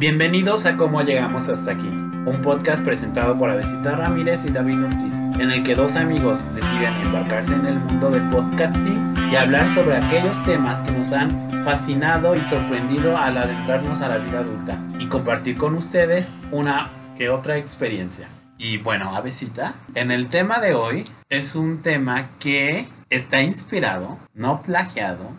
[0.00, 5.14] Bienvenidos a Cómo Llegamos Hasta Aquí, un podcast presentado por Avesita Ramírez y David Ortiz,
[5.38, 9.98] en el que dos amigos deciden embarcarse en el mundo del podcasting y hablar sobre
[9.98, 11.30] aquellos temas que nos han
[11.64, 17.28] fascinado y sorprendido al adentrarnos a la vida adulta y compartir con ustedes una que
[17.28, 18.26] otra experiencia.
[18.56, 24.62] Y bueno, Avesita, en el tema de hoy es un tema que está inspirado, no
[24.62, 25.30] plagiado,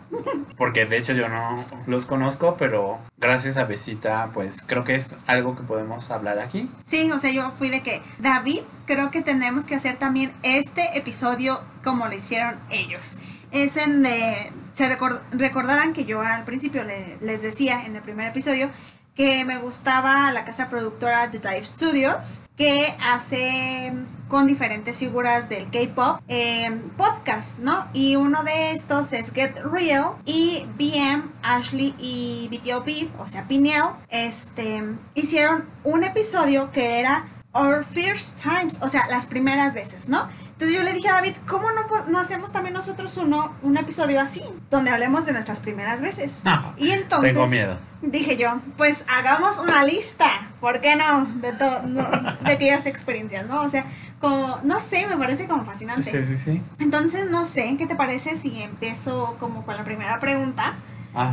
[0.58, 5.16] porque de hecho yo no los conozco, pero gracias a Besita, pues creo que es
[5.26, 6.70] algo que podemos hablar aquí.
[6.84, 10.96] Sí, o sea, yo fui de que, David, creo que tenemos que hacer también este
[10.98, 13.16] episodio como lo hicieron ellos.
[13.50, 14.94] Es en de, se
[15.32, 18.70] recordarán que yo al principio les decía en el primer episodio
[19.14, 23.92] que me gustaba la casa productora The Dive Studios, que hace
[24.28, 27.86] con diferentes figuras del K-pop eh, podcast, ¿no?
[27.92, 33.96] Y uno de estos es Get Real y BM, Ashley y BTOP, o sea, Pineal,
[34.08, 34.82] este,
[35.14, 40.28] hicieron un episodio que era Our First Times, o sea, las primeras veces, ¿no?
[40.52, 44.20] Entonces yo le dije a David, ¿cómo no, no hacemos también nosotros uno, un episodio
[44.20, 46.40] así, donde hablemos de nuestras primeras veces?
[46.76, 47.76] y entonces tengo miedo.
[48.00, 50.30] dije yo, pues hagamos una lista,
[50.60, 51.26] ¿por qué no?
[51.40, 53.62] De, de aquellas experiencias, ¿no?
[53.62, 53.86] O sea,
[54.20, 56.04] como, no sé, me parece como fascinante.
[56.04, 56.62] Sí, sí, sí.
[56.78, 60.74] Entonces, no sé, ¿qué te parece si empiezo como con la primera pregunta?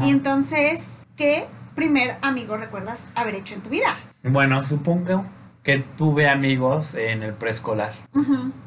[0.04, 3.96] Y entonces, ¿qué primer amigo recuerdas haber hecho en tu vida?
[4.24, 5.24] Bueno, supongo
[5.64, 7.94] que tuve amigos en el preescolar.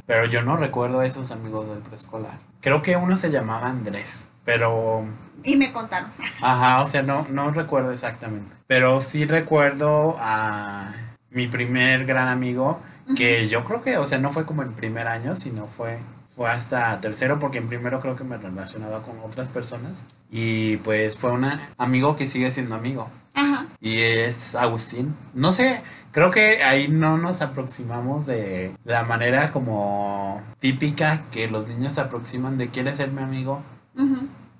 [0.06, 2.38] Pero yo no recuerdo a esos amigos del preescolar.
[2.60, 5.04] Creo que uno se llamaba Andrés, pero...
[5.44, 6.10] Y me contaron.
[6.40, 8.54] Ajá, o sea, no, no recuerdo exactamente.
[8.66, 10.92] Pero sí recuerdo a
[11.30, 12.80] mi primer gran amigo,
[13.16, 15.98] que yo creo que, o sea, no fue como en primer año, sino fue
[16.34, 21.18] fue hasta tercero porque en primero creo que me relacionaba con otras personas y pues
[21.18, 23.10] fue un amigo que sigue siendo amigo.
[23.34, 23.66] Ajá.
[23.80, 25.14] Y es Agustín.
[25.34, 31.68] No sé, creo que ahí no nos aproximamos de la manera como típica que los
[31.68, 33.62] niños se aproximan de quiere ser mi amigo.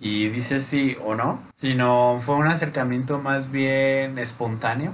[0.01, 4.93] Y dice sí o no, sino fue un acercamiento más bien espontáneo.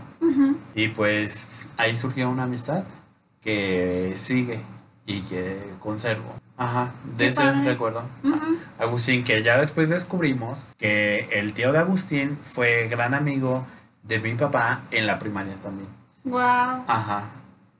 [0.74, 2.84] Y pues ahí surgió una amistad
[3.40, 4.60] que sigue
[5.06, 6.34] y que conservo.
[6.58, 8.02] Ajá, de ese recuerdo.
[8.80, 13.64] Agustín, que ya después descubrimos que el tío de Agustín fue gran amigo
[14.02, 15.88] de mi papá en la primaria también.
[16.24, 16.84] Wow.
[16.88, 17.30] Ajá.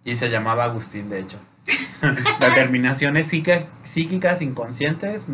[0.04, 1.40] Y se llamaba Agustín, de hecho.
[2.40, 3.26] Las terminaciones
[3.82, 5.26] psíquicas inconscientes,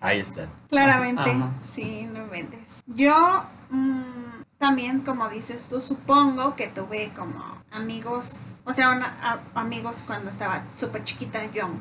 [0.00, 0.48] ahí están.
[0.70, 2.84] Claramente, sí, no vendes.
[2.86, 10.30] Yo mm, también, como dices tú, supongo que tuve como amigos, o sea, amigos cuando
[10.30, 11.80] estaba súper chiquita, young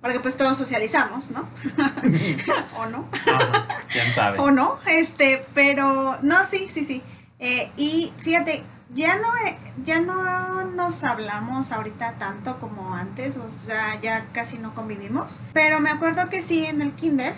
[0.00, 1.48] porque pues todos socializamos, ¿no?
[2.78, 3.08] o no.
[3.88, 4.38] ¿Quién sabe?
[4.38, 7.02] o no, este, pero no, sí, sí, sí.
[7.38, 8.62] Eh, y fíjate,
[8.92, 9.28] ya no,
[9.84, 15.40] ya no nos hablamos ahorita tanto como antes, o sea, ya casi no convivimos.
[15.52, 17.34] Pero me acuerdo que sí, en el kinder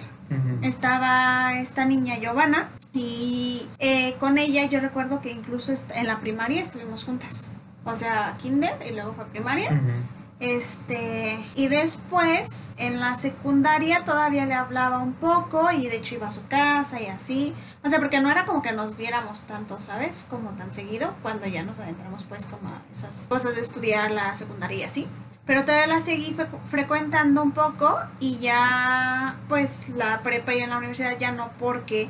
[0.63, 6.63] estaba esta niña Giovanna y eh, con ella yo recuerdo que incluso en la primaria
[6.63, 7.51] estuvimos juntas.
[7.85, 9.79] O sea, kinder y luego fue primaria.
[10.41, 16.27] Este, y después en la secundaria todavía le hablaba un poco y de hecho iba
[16.27, 17.55] a su casa y así.
[17.85, 20.27] O sea, porque no era como que nos viéramos tanto, ¿sabes?
[20.29, 24.35] Como tan seguido cuando ya nos adentramos pues como a esas cosas de estudiar la
[24.35, 25.09] secundaria y así.
[25.47, 30.79] Pero todavía la seguí frecuentando un poco y ya pues la prepa y en la
[30.79, 32.09] universidad ya no porque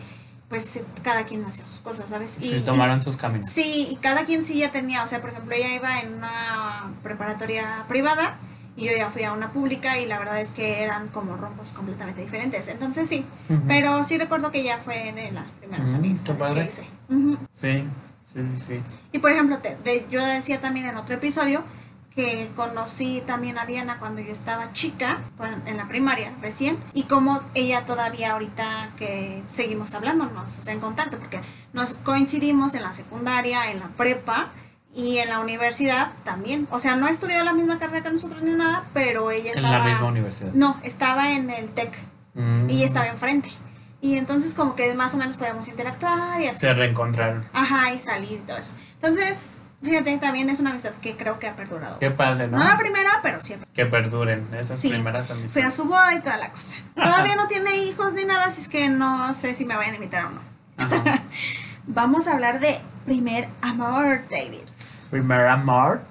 [0.52, 2.36] pues cada quien hacía sus cosas, ¿sabes?
[2.38, 3.48] Y, tomaron sus caminos.
[3.48, 6.92] Sí, y cada quien sí ya tenía, o sea, por ejemplo, ella iba en una
[7.02, 8.36] preparatoria privada
[8.76, 11.72] y yo ya fui a una pública y la verdad es que eran como rombos
[11.72, 12.68] completamente diferentes.
[12.68, 13.24] Entonces sí,
[13.66, 16.82] pero sí recuerdo que ella fue de las primeras amistades que hice.
[17.50, 17.84] Sí,
[18.22, 18.82] sí, sí, sí.
[19.10, 21.64] Y por ejemplo, te, yo decía también en otro episodio
[22.14, 25.18] que conocí también a Diana cuando yo estaba chica,
[25.66, 30.80] en la primaria recién, y como ella todavía ahorita que seguimos hablándonos, o sea, en
[30.80, 31.40] contacto, porque
[31.72, 34.50] nos coincidimos en la secundaria, en la prepa
[34.94, 36.68] y en la universidad también.
[36.70, 39.76] O sea, no estudió la misma carrera que nosotros ni nada, pero ella estaba...
[39.76, 40.52] ¿En la misma universidad?
[40.52, 41.96] No, estaba en el TEC
[42.34, 42.68] mm.
[42.68, 43.50] y estaba enfrente.
[44.02, 46.60] Y entonces como que más o menos podíamos interactuar y así.
[46.60, 47.44] Se reencontraron.
[47.52, 48.72] Ajá, y salir y todo eso.
[48.94, 51.98] Entonces, Fíjate, también es una amistad que creo que ha perdurado.
[51.98, 52.58] Qué padre, ¿no?
[52.58, 53.68] No la primera, pero siempre.
[53.74, 55.52] Que perduren esas primeras amistades.
[55.52, 56.82] Fui a su boda y toda la cosa.
[56.94, 59.96] Todavía no tiene hijos ni nada, así es que no sé si me vayan a
[59.96, 60.40] invitar o no.
[61.86, 64.60] Vamos a hablar de primer amor, David.
[65.10, 66.02] Primer amor.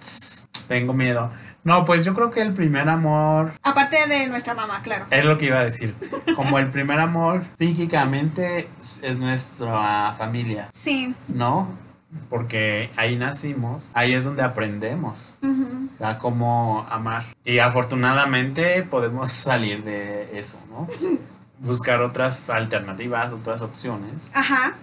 [0.67, 1.31] Tengo miedo.
[1.63, 3.53] No, pues yo creo que el primer amor.
[3.61, 5.05] Aparte de nuestra mamá, claro.
[5.11, 5.95] Es lo que iba a decir.
[6.35, 8.67] Como el primer amor, psíquicamente
[9.01, 10.69] es nuestra familia.
[10.73, 11.15] Sí.
[11.27, 11.67] ¿No?
[12.29, 15.37] Porque ahí nacimos, ahí es donde aprendemos
[15.99, 17.23] a cómo amar.
[17.45, 20.87] Y afortunadamente podemos salir de eso, ¿no?
[21.59, 24.31] Buscar otras alternativas, otras opciones.
[24.33, 24.75] Ajá.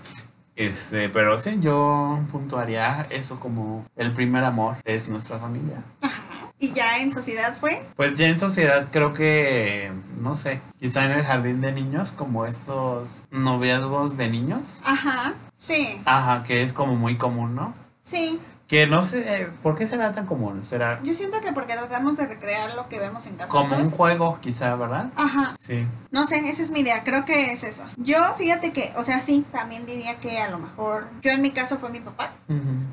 [0.55, 5.83] Este, pero sí, yo puntuaría eso como el primer amor es nuestra familia.
[6.01, 6.38] Ajá.
[6.61, 7.87] Y ya en sociedad fue.
[7.97, 12.47] Pues ya en sociedad creo que, no sé, quizá en el jardín de niños, como
[12.47, 14.79] estos noviazgos de niños.
[14.85, 15.35] Ajá.
[15.53, 16.01] Sí.
[16.05, 17.75] Ajá, que es como muy común, ¿no?
[18.01, 18.41] Sí.
[18.69, 20.62] Que no sé, ¿por qué será tan común?
[20.62, 23.50] Será Yo siento que porque tratamos de recrear lo que vemos en casa.
[23.50, 25.09] como un juego, quizá, ¿verdad?
[25.17, 25.56] Ajá.
[25.59, 25.87] Sí.
[26.11, 27.85] No sé, esa es mi idea, creo que es eso.
[27.97, 31.50] Yo, fíjate que, o sea, sí, también diría que a lo mejor, yo en mi
[31.50, 32.32] caso fue mi papá,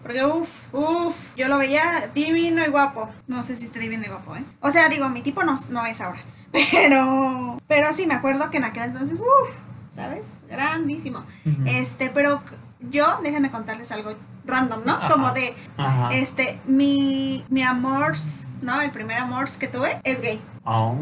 [0.02, 3.10] porque uff, uff, yo lo veía divino y guapo.
[3.28, 4.46] No sé si esté divino y guapo, ¿eh?
[4.62, 6.20] O sea, digo, mi tipo no, no es ahora,
[6.54, 9.50] pero, pero sí, me acuerdo que en aquel entonces, uff,
[9.90, 10.40] ¿sabes?
[10.48, 11.26] Grandísimo.
[11.46, 11.64] Ujú.
[11.66, 12.42] Este, pero
[12.80, 14.14] yo, déjenme contarles algo
[14.46, 14.94] random, ¿no?
[14.94, 15.12] Ajá.
[15.12, 16.10] Como de, Ajá.
[16.14, 18.14] este, mi, mi amor,
[18.62, 18.82] ¿no?
[18.82, 20.42] El primer amor que tuve es gay.
[20.64, 20.96] Oh.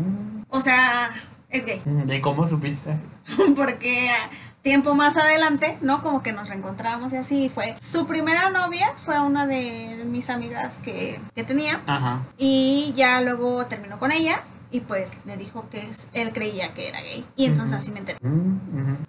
[0.49, 1.09] O sea,
[1.49, 1.81] es gay.
[2.07, 2.95] ¿Y cómo supiste?
[3.55, 4.09] porque
[4.61, 6.01] tiempo más adelante, ¿no?
[6.01, 7.75] Como que nos reencontramos y así fue.
[7.81, 12.21] Su primera novia fue una de mis amigas que, que tenía Ajá.
[12.37, 14.41] y ya luego terminó con ella
[14.73, 18.17] y pues le dijo que él creía que era gay y entonces así me enteré.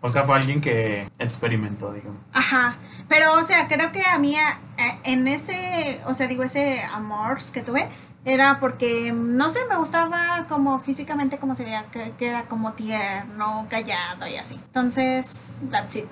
[0.03, 2.21] O sea, fue alguien que experimentó, digamos.
[2.35, 2.77] Ajá,
[3.09, 4.59] pero o sea, creo que a mí a-
[5.05, 7.89] en ese, o sea, digo, ese amor que tuve
[8.27, 12.75] era porque, no sé, me gustaba como físicamente como se veía, que, que era como
[12.75, 14.55] tierno, callado y así.
[14.67, 16.09] Entonces, that's it.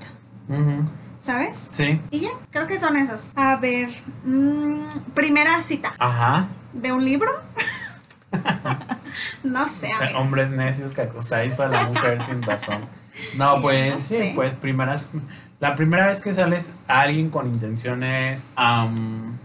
[1.20, 1.68] ¿sabes?
[1.72, 2.00] Sí.
[2.10, 3.30] Y ya, creo que son esos.
[3.36, 3.90] A ver,
[4.24, 6.48] mm, primera cita Ajá.
[6.72, 7.30] de un libro.
[9.44, 10.14] no sé, amigas.
[10.20, 12.86] Hombres necios que acosáis a la mujer sin razón.
[13.36, 14.32] No, Ya, pues no sí, sé.
[14.34, 15.10] pues primeras.
[15.60, 18.52] La primera vez que sales a alguien con intenciones,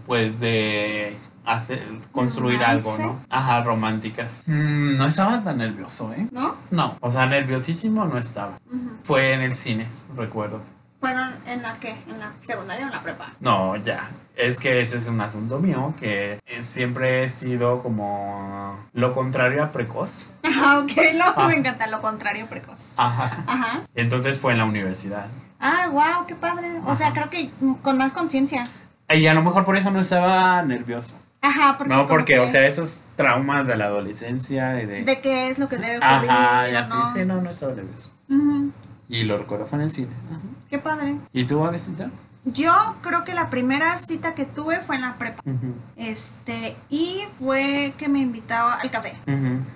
[0.06, 1.82] pues de hacer,
[2.12, 2.96] construir algo.
[2.98, 3.20] ¿no?
[3.30, 4.42] Ajá, románticas.
[4.46, 6.26] Mm, no estaba tan nervioso, ¿eh?
[6.32, 6.56] ¿No?
[6.70, 8.58] No, o sea, nerviosísimo no estaba.
[9.04, 9.86] Fue en el cine,
[10.16, 10.60] recuerdo.
[11.00, 11.90] ¿Fueron en la qué?
[12.08, 13.26] ¿En la secundaria o en la prepa?
[13.40, 14.10] No, ya.
[14.38, 19.72] Es que ese es un asunto mío que siempre he sido como lo contrario a
[19.72, 20.30] precoz.
[20.60, 21.46] Ah, ok, no, Ah.
[21.48, 22.94] me encanta lo contrario precoz.
[22.96, 23.44] Ajá.
[23.46, 23.82] Ajá.
[23.94, 25.26] Entonces fue en la universidad.
[25.60, 26.80] Ah, wow, qué padre.
[26.86, 27.50] O sea, creo que
[27.82, 28.68] con más conciencia.
[29.10, 31.18] Y a lo mejor por eso no estaba nervioso.
[31.42, 31.94] Ajá, porque.
[31.94, 35.02] No, porque, que- o sea, esos traumas de la adolescencia y de...
[35.04, 36.30] De qué es lo que debe ocurrir.
[36.30, 37.12] Ajá, y así, no.
[37.12, 38.12] sí, no, no estaba nervioso.
[38.28, 38.72] Ujú,
[39.08, 40.12] Y lo recuerdo fue en el cine.
[40.30, 40.40] Ajá.
[40.68, 41.16] Qué padre.
[41.32, 42.10] ¿Y tú, Avesita?
[42.52, 42.72] Yo
[43.02, 45.42] creo que la primera cita que tuve fue en la prepa.
[45.96, 49.14] Este, y fue que me invitaba al café.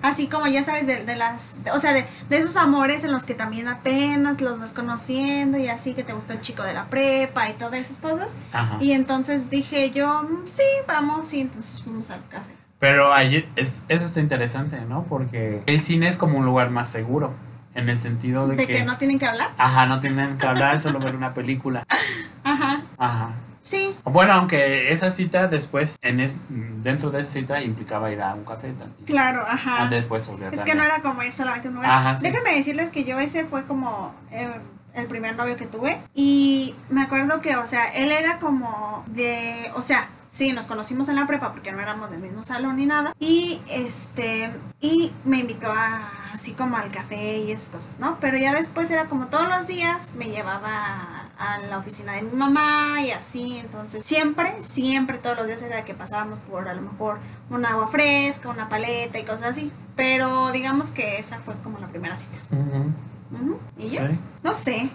[0.01, 3.11] Así como ya sabes, de, de las, de- o sea, de, de esos amores en
[3.11, 6.73] los que también apenas los vas conociendo y así que te gustó el chico de
[6.73, 8.35] la prepa y todas esas cosas.
[8.53, 8.77] Ajá.
[8.79, 12.51] Y entonces dije yo, "Mm, sí, vamos, y entonces fuimos al café.
[12.79, 15.03] Pero ahí es- eso está interesante, ¿no?
[15.03, 17.33] Porque el cine es como un lugar más seguro.
[17.75, 19.49] En el sentido de, De que no tienen que hablar.
[19.57, 21.83] Ajá, no tienen que hablar, solo ver una película.
[22.53, 23.29] Ajá, Ajá.
[23.61, 28.33] sí, Bueno, aunque esa cita después, en es- dentro de esa cita, implicaba ir a
[28.33, 29.05] un café también.
[29.05, 29.87] claro, Ah, ajá.
[29.87, 31.91] después, o sea, Es que no era como ir solamente a un lugar.
[31.91, 32.23] Ajá, sí.
[32.27, 34.53] Déjenme decirles que yo ese fue como eh,
[34.93, 35.99] el primer novio que tuve.
[36.13, 41.09] Y me acuerdo que, o sea, él era como de, o sea, sí, nos conocimos
[41.09, 43.13] en la prepa porque no éramos del mismo salón ni nada.
[43.19, 48.17] Y este, y me invitó a así como al café y esas cosas, ¿no?
[48.19, 52.35] Pero ya después era como todos los días me llevaba a la oficina de mi
[52.35, 56.81] mamá y así, entonces siempre, siempre todos los días era que pasábamos por a lo
[56.81, 57.17] mejor
[57.49, 61.87] un agua fresca, una paleta y cosas así, pero digamos que esa fue como la
[61.87, 62.37] primera cita.
[62.51, 62.93] Ujú,
[63.35, 64.07] Ujú, ¿Y yo?
[64.07, 64.19] sí.
[64.43, 64.89] No sé.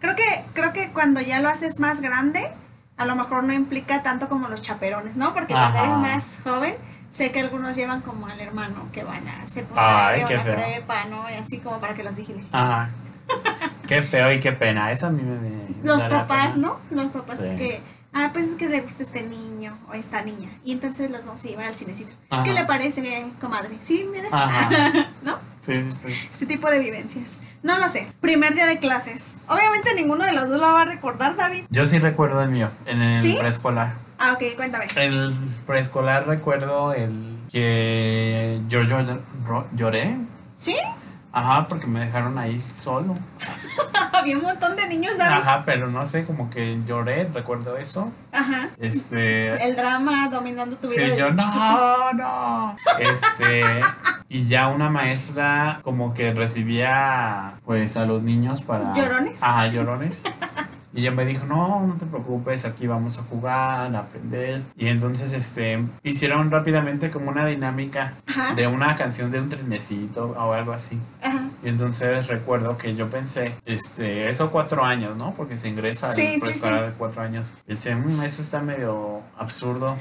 [0.00, 2.50] Creo que, creo que cuando ya lo haces más grande,
[2.96, 5.34] a lo mejor no implica tanto como los chaperones, ¿no?
[5.34, 5.86] Porque cuando Ajá.
[5.86, 6.76] eres más joven,
[7.10, 11.04] sé que algunos llevan como al hermano que van a secundaria o a la prepa,
[11.10, 11.28] ¿no?
[11.30, 12.42] Y así como para que los vigile.
[12.52, 12.88] Ajá.
[13.86, 14.90] Qué feo y qué pena.
[14.92, 15.38] Eso a mí me.
[15.38, 15.50] me
[15.82, 16.68] Los papás, pena.
[16.68, 17.02] ¿no?
[17.02, 17.56] Los papás Sí.
[17.56, 17.80] que,
[18.12, 20.50] ah, pues es que le gusta este niño o esta niña.
[20.64, 22.12] Y entonces los vamos a llevar al cinecito.
[22.30, 22.42] Ajá.
[22.44, 23.02] ¿Qué le parece,
[23.40, 23.76] comadre?
[23.82, 24.28] ¿Sí, mira?
[24.30, 25.08] Ajá.
[25.22, 25.38] ¿No?
[25.60, 25.74] Sí,
[26.04, 26.28] sí.
[26.32, 27.40] Ese tipo de vivencias.
[27.62, 28.06] No lo sé.
[28.20, 29.38] Primer día de clases.
[29.48, 31.64] Obviamente ninguno de los dos lo va a recordar, David.
[31.70, 33.36] Yo sí recuerdo el mío, en el ¿Sí?
[33.40, 33.94] preescolar.
[34.18, 34.86] Ah, ok, cuéntame.
[34.96, 35.34] En el
[35.66, 38.82] preescolar recuerdo el que yo,
[39.74, 40.16] lloré.
[40.56, 40.76] ¿Sí?
[41.34, 43.16] Ajá, porque me dejaron ahí solo.
[44.12, 45.40] Había un montón de niños, David.
[45.40, 48.12] Ajá, pero no sé, como que lloré, recuerdo eso.
[48.32, 48.68] Ajá.
[48.78, 49.52] Este.
[49.66, 51.06] El drama dominando tu vida.
[51.06, 52.76] Sí, yo no, no.
[53.00, 53.62] Este.
[54.28, 58.94] Y ya una maestra como que recibía pues a los niños para.
[58.94, 59.42] ¿Llorones?
[59.42, 60.22] Ajá, llorones.
[60.94, 64.62] Y ella me dijo, no, no te preocupes, aquí vamos a jugar, a aprender.
[64.76, 68.54] Y entonces, este, hicieron rápidamente como una dinámica Ajá.
[68.54, 70.98] de una canción de un trenecito o algo así.
[71.22, 71.48] Ajá.
[71.64, 75.32] Y entonces recuerdo que yo pensé, este, eso cuatro años, ¿no?
[75.34, 77.54] Porque se ingresa Sí, sí, preescolar de cuatro años.
[77.66, 79.96] Pensé, "Mm, eso está medio absurdo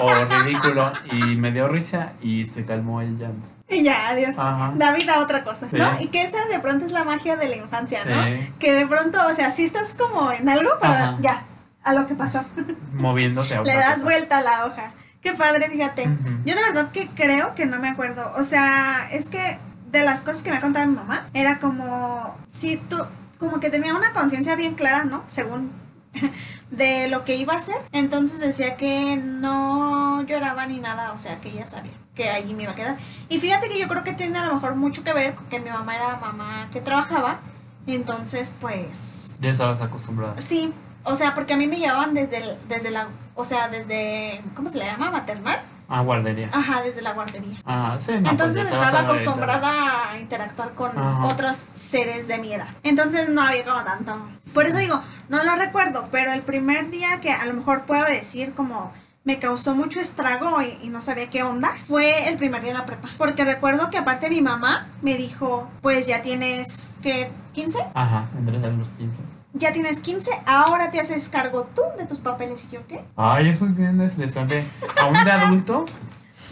[0.00, 0.08] o
[0.44, 0.92] ridículo.
[1.12, 3.48] Y me dio risa y se calmó el llanto.
[3.78, 4.38] Y ya, adiós.
[4.38, 4.72] Ajá.
[4.76, 6.00] David a otra cosa, ¿no?
[6.00, 8.48] Y que esa de pronto es la magia de la infancia, ¿no?
[8.58, 11.16] Que de pronto, o sea, si estás como en algo, pero Ajá.
[11.20, 11.42] ya,
[11.84, 12.44] a lo que pasó.
[12.94, 14.04] Moviéndose a Le otra das cosa.
[14.04, 14.92] vuelta a la hoja.
[15.20, 16.08] Qué padre, fíjate.
[16.46, 18.32] Yo de verdad que creo que no me acuerdo.
[18.36, 19.58] O sea, es que
[19.90, 22.96] de las cosas que me ha contado mi mamá, era como si tú,
[23.38, 25.24] como que tenía una conciencia bien clara, ¿no?
[25.26, 25.72] Según
[26.70, 27.76] de lo que iba a hacer.
[27.92, 32.64] Entonces decía que no lloraba ni nada, o sea, que ella sabía que allí me
[32.64, 32.96] iba a quedar.
[33.28, 35.60] Y fíjate que yo creo que tiene a lo mejor mucho que ver con que
[35.60, 37.38] mi mamá era mamá que trabajaba.
[37.86, 40.34] Entonces, pues, Ya estabas acostumbrada.
[40.40, 44.42] sí, o sea, porque a mí me llevaban desde, el- desde la, o sea, desde,
[44.54, 45.10] ¿cómo se le llama?
[45.10, 45.60] Maternal.
[45.88, 46.50] Ah, guardería.
[46.52, 47.56] Ajá, desde la guardería.
[47.64, 51.24] Ajá, sí, no, pues Entonces estabas estaba acostumbrada a interactuar con Ajá.
[51.24, 52.68] otros seres de mi edad.
[52.82, 54.18] Entonces no había como tanto.
[54.52, 58.04] Por eso digo, no lo recuerdo, pero el primer día que a lo mejor puedo
[58.04, 58.92] decir como
[59.24, 62.78] me causó mucho estrago y, y no sabía qué onda, fue el primer día en
[62.78, 63.10] la prepa.
[63.18, 67.30] Porque recuerdo que aparte mi mamá me dijo, pues ya tienes, ¿qué?
[67.54, 67.90] ¿15?
[67.94, 69.22] Ajá, entre los 15.
[69.54, 73.04] Ya tienes 15, ahora te haces cargo tú de tus papeles y yo qué.
[73.16, 74.64] Ay, eso es bien estresante.
[75.00, 75.84] Aún de adulto,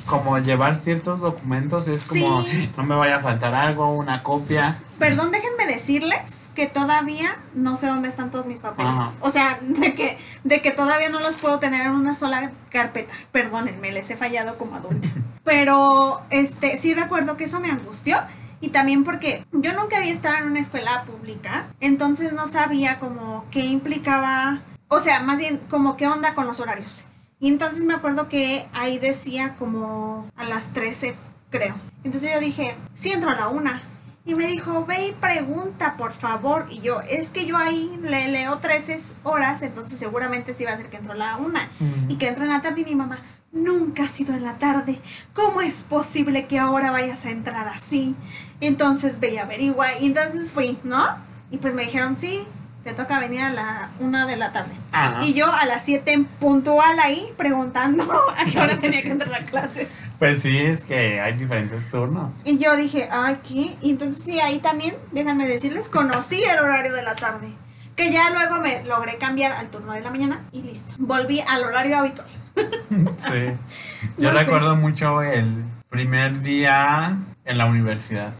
[0.06, 2.70] como llevar ciertos documentos es como, Sí.
[2.76, 4.78] no me vaya a faltar algo, una copia.
[4.98, 8.94] Perdón, déjenme decirles que todavía no sé dónde están todos mis papeles.
[8.94, 9.12] Ajá.
[9.20, 13.14] O sea, de que, de que todavía no los puedo tener en una sola carpeta.
[13.30, 15.06] Perdónenme, les he fallado como adulta.
[15.44, 18.16] Pero este sí recuerdo que eso me angustió.
[18.58, 23.44] Y también porque yo nunca había estado en una escuela pública, entonces no sabía como
[23.50, 27.04] qué implicaba, o sea, más bien como qué onda con los horarios.
[27.38, 31.14] Y entonces me acuerdo que ahí decía como a las 13,
[31.50, 31.74] creo.
[32.02, 33.82] Entonces yo dije, sí entro a la una.
[34.26, 36.66] Y me dijo, ve y pregunta, por favor.
[36.68, 40.76] Y yo, es que yo ahí le leo 13 horas, entonces seguramente sí va a
[40.76, 41.68] ser que entro a la una.
[42.08, 43.20] Y que entro en la tarde y mi mamá,
[43.52, 45.00] nunca ha sido en la tarde.
[45.32, 48.16] ¿Cómo es posible que ahora vayas a entrar así?
[48.60, 49.96] Entonces ve y averigua.
[50.00, 51.06] Y entonces fui, ¿no?
[51.52, 52.44] Y pues me dijeron, sí,
[52.86, 54.72] te toca venir a la una de la tarde.
[54.92, 55.24] Ajá.
[55.24, 58.04] Y yo a las 7 en puntual ahí preguntando
[58.36, 59.88] a qué hora tenía que entrar a clases.
[60.18, 62.34] Pues sí, es que hay diferentes turnos.
[62.44, 63.76] Y yo dije, ay, ¿qué?
[63.82, 67.48] Y entonces sí, ahí también, déjenme decirles, conocí el horario de la tarde.
[67.96, 70.94] Que ya luego me logré cambiar al turno de la mañana y listo.
[70.98, 72.28] Volví al horario habitual.
[73.16, 73.52] Sí.
[74.18, 74.44] Yo No sé.
[74.44, 78.32] recuerdo mucho el primer día en la universidad.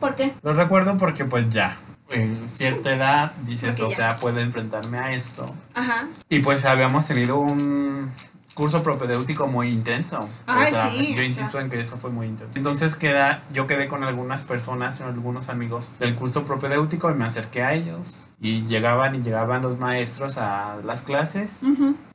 [0.00, 0.32] ¿Por qué?
[0.42, 1.76] Lo recuerdo porque pues ya,
[2.10, 3.96] en cierta edad dices, o ya.
[3.96, 5.52] sea, puedo enfrentarme a esto.
[5.74, 6.06] Ajá.
[6.28, 8.10] Y pues habíamos tenido un
[8.56, 10.30] curso propedéutico muy intenso.
[10.46, 11.60] Ay, o sea, sí, yo o insisto sea.
[11.60, 12.58] en que eso fue muy intenso.
[12.58, 17.62] Entonces queda, yo quedé con algunas personas, algunos amigos del curso propedéutico y me acerqué
[17.62, 18.24] a ellos.
[18.40, 21.60] Y llegaban y llegaban los maestros a las clases.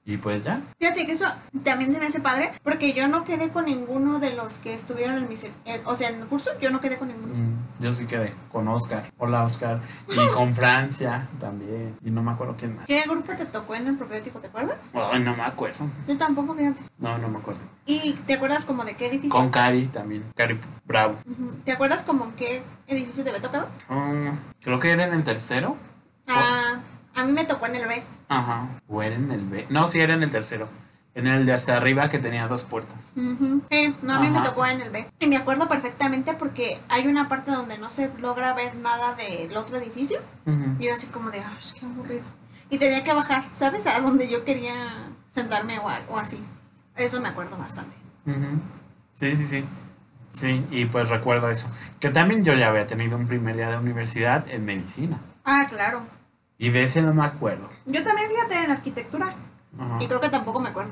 [0.03, 0.60] Y pues ya.
[0.79, 1.25] Fíjate que eso
[1.63, 5.17] también se me hace padre porque yo no quedé con ninguno de los que estuvieron
[5.17, 5.36] en mi...
[5.36, 7.34] se- eh, o sea, en el curso yo no quedé con ninguno.
[7.36, 9.12] Mm, Yo sí quedé con Oscar.
[9.20, 9.79] Hola Oscar.
[10.10, 11.96] Y con Francia también.
[12.03, 12.88] Y no me acuerdo quién más.
[12.88, 14.77] ¿Qué grupo te tocó en el propedéutico, te acuerdas?
[14.93, 15.86] Ay, no me acuerdo.
[16.08, 16.81] Yo tampoco, fíjate.
[16.98, 17.60] No, no me acuerdo.
[17.86, 19.29] ¿Y te acuerdas como de qué edificio?
[19.39, 20.24] Con Cari también.
[20.36, 21.15] Cari Bravo.
[21.63, 23.67] ¿Te acuerdas como en qué edificio te había tocado?
[23.89, 24.29] Mm,
[24.63, 25.77] creo que era en el tercero.
[26.27, 26.79] Ah,
[27.15, 28.01] a mí me tocó en el B.
[28.31, 28.69] Ajá.
[28.88, 29.67] O era en el B.
[29.69, 30.69] No, sí, era en el tercero.
[31.13, 33.11] En el de hasta arriba que tenía dos puertas.
[33.17, 33.61] Ujú.
[33.69, 35.05] Sí, no, a mí me tocó en el B.
[35.19, 39.55] Y me acuerdo perfectamente porque hay una parte donde no se logra ver nada del
[39.57, 40.19] otro edificio.
[40.79, 42.23] Y yo así como de, ay, qué aburrido.
[42.69, 43.85] Y tenía que bajar, ¿sabes?
[43.85, 46.41] A donde yo quería sentarme o, o así.
[46.95, 47.97] Eso me acuerdo bastante.
[49.13, 49.65] Sí, sí, sí.
[50.29, 51.67] Sí, y pues recuerdo eso.
[52.00, 55.19] Que también yo ya había tenido un primer día de universidad en medicina.
[55.43, 56.03] Ah, claro.
[56.62, 57.68] Y de ese no me acuerdo.
[57.88, 59.34] Yo también, fíjate, en arquitectura.
[59.80, 59.98] Ajá.
[60.00, 60.91] Y creo que tampoco me acuerdo.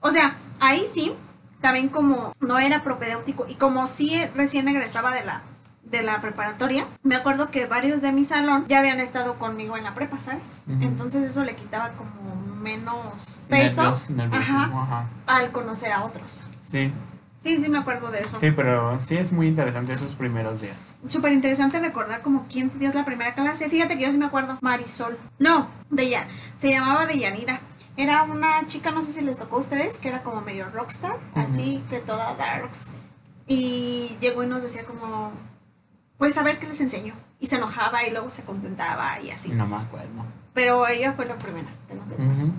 [0.00, 1.14] O sea, ahí sí,
[1.60, 5.42] también como no era propedéutico y como sí recién egresaba de la,
[5.84, 9.84] de la preparatoria, me acuerdo que varios de mi salón ya habían estado conmigo en
[9.84, 10.62] la prepa, ¿sabes?
[10.80, 15.06] Entonces eso le quitaba como menos peso Nervios, ajá.
[15.26, 16.46] al conocer a otros.
[16.62, 16.90] Sí,
[17.40, 18.36] Sí, sí me acuerdo de eso.
[18.38, 20.94] sí, pero sí es muy interesante esos primeros días.
[21.08, 23.68] Súper interesante recordar como quién te dio la primera clase.
[23.70, 24.58] Fíjate que yo sí me acuerdo.
[24.60, 25.16] Marisol.
[25.38, 26.28] No, de ella.
[26.56, 27.60] Se llamaba Deyanira.
[27.96, 31.16] Era una chica, no sé si les tocó a ustedes, que era como medio rockstar,
[31.34, 32.92] así que toda darks.
[33.46, 35.32] Y llegó y nos decía como,
[36.18, 37.14] pues a ver qué les enseño.
[37.38, 39.50] Y se enojaba y luego se contentaba y así.
[39.52, 40.24] No me acuerdo.
[40.52, 42.16] pero ella fue la primera que nos dio.
[42.46, 42.52] Ujú.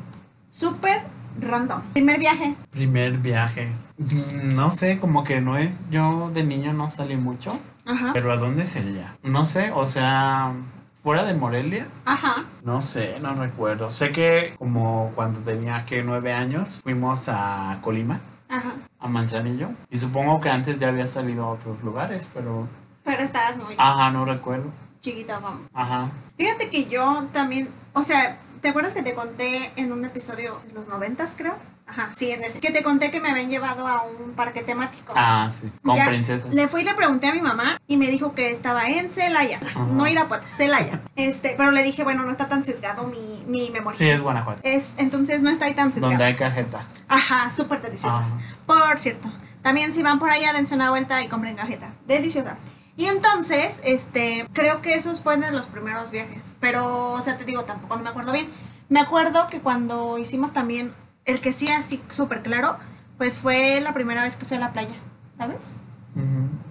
[0.50, 1.04] Súper
[1.40, 1.82] random.
[1.94, 2.56] Primer viaje.
[2.72, 3.72] Primer viaje.
[3.98, 5.72] Mm, No sé, como que no es.
[5.90, 7.58] Yo de niño no salí mucho.
[7.86, 8.12] Ajá.
[8.14, 9.16] Pero ¿a dónde sería?
[9.24, 10.54] No sé, o sea,
[10.96, 11.88] fuera de Morelia.
[12.06, 12.46] Ajá.
[12.64, 13.90] No sé, no recuerdo.
[13.90, 18.20] Sé que como cuando tenía que nueve años fuimos a Colima,
[18.50, 18.74] Ajá.
[19.00, 19.70] a Manzanillo.
[19.90, 22.68] Y supongo que antes ya había salido a otros lugares, pero...
[23.04, 24.70] Pero estabas muy Ajá, no recuerdo.
[25.00, 25.62] chiquito como.
[25.74, 26.10] Ajá.
[26.38, 30.74] Fíjate que yo también, o sea, ¿te acuerdas que te conté en un episodio de
[30.74, 31.56] los noventas, creo?
[31.88, 32.60] Ajá, sí, en ese.
[32.62, 35.14] Que te conté que me habían llevado a un parque temático.
[35.16, 35.70] Ah, sí.
[35.84, 36.54] Con Ya, princesas.
[36.54, 39.60] Le fui y le pregunté a mi mamá y me dijo que estaba en Celaya,
[39.76, 41.02] no Irapuato, Celaya.
[41.18, 43.98] Este, pero le dije, bueno, no está tan sesgado mi, mi memoria.
[43.98, 44.62] Sí, es Guanajuato.
[44.64, 46.12] Es, entonces no está ahí tan sesgado.
[46.12, 46.80] Donde hay cajeta.
[47.10, 48.20] Ajá, súper deliciosa.
[48.20, 48.28] Ajá.
[48.66, 49.30] Por cierto,
[49.62, 51.92] también si van por allá, dense una vuelta y compren cajeta.
[52.08, 52.58] Deliciosa.
[52.98, 56.58] Y entonces, este, creo que esos fueron de los primeros viajes.
[56.60, 58.48] Pero, o sea, te digo, tampoco no me acuerdo bien.
[58.90, 60.94] Me acuerdo que cuando hicimos también,
[61.26, 62.78] el que sí así súper claro,
[63.18, 64.96] pues fue la primera vez que fui a la playa,
[65.38, 65.78] ¿sabes?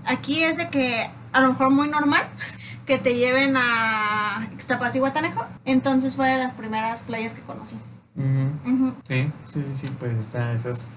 [0.04, 2.22] Aquí es de que a lo mejor muy normal
[2.86, 5.46] que te lleven a Ixtapas y Guatanejo.
[5.64, 7.78] Entonces fue de las primeras playas que conocí.
[9.04, 10.88] Sí, sí, sí, sí, pues están esas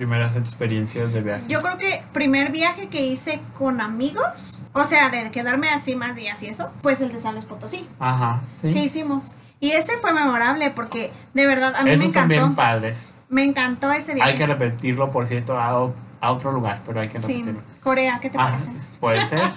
[0.00, 1.44] primeras experiencias de viaje.
[1.46, 6.14] Yo creo que primer viaje que hice con amigos, o sea, de quedarme así más
[6.16, 8.72] días y eso, pues el de San Luis Potosí, Ajá, sí.
[8.72, 9.34] que hicimos.
[9.60, 12.56] Y ese fue memorable porque de verdad a mí Esos me son bien encantó.
[12.56, 13.12] padres.
[13.28, 14.30] Me encantó ese viaje.
[14.30, 15.92] Hay que repetirlo, por cierto, a,
[16.30, 17.60] otro lugar, pero hay que sí, repetirlo.
[17.82, 18.72] Corea, ¿qué te Ah, parece?
[19.00, 19.42] Puede ser.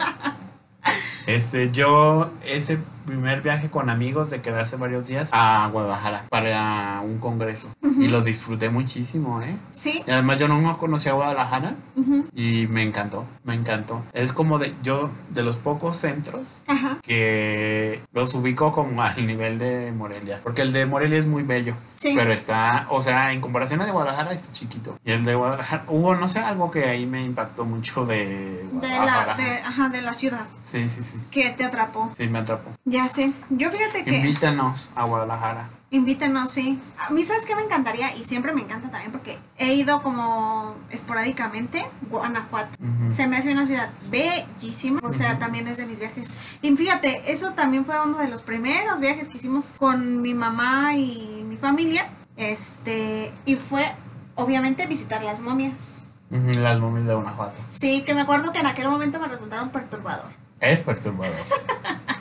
[1.26, 7.18] Este, yo ese primer viaje con amigos de quedarse varios días a Guadalajara para un
[7.20, 9.58] congreso y lo disfruté muchísimo, ¿eh?
[9.72, 10.02] Sí.
[10.08, 14.02] Y además yo no conocía Guadalajara ujú, y me encantó, me encantó.
[14.14, 16.98] Es como de yo de los pocos centros Ajá.
[17.04, 21.76] que los ubico como al nivel de Morelia, porque el de Morelia es muy bello,
[21.96, 22.14] Sí.
[22.16, 24.98] pero está, o sea, en comparación al de Guadalajara está chiquito.
[25.04, 28.68] Y el de Guadalajara hubo no sé algo que ahí me impactó mucho de De
[28.72, 29.26] Guadalajara.
[29.38, 31.13] la, de, ajá, de la ciudad Sí, sí, sí.
[31.32, 32.12] Que te atrapó.
[32.16, 32.72] Sí, me atrapó.
[32.86, 33.34] Ya sé.
[33.50, 34.18] Yo fíjate que.
[34.18, 35.70] Invítanos a Guadalajara.
[35.94, 36.80] Invítenos, sí.
[36.98, 38.16] A mí, ¿sabes qué me encantaría?
[38.18, 42.76] Y siempre me encanta también porque he ido como esporádicamente, Guanajuato.
[43.12, 46.32] Se me hace una ciudad bellísima, o sea, también es de mis viajes.
[46.64, 50.96] Y fíjate, eso también fue uno de los primeros viajes que hicimos con mi mamá
[50.96, 52.10] y mi familia.
[52.38, 53.86] Este, y fue
[54.34, 56.00] obviamente visitar las momias.
[56.32, 57.60] Las momias de Guanajuato.
[57.70, 60.32] Sí, que me acuerdo que en aquel momento me resultaron perturbador.
[60.64, 61.36] Es perturbador.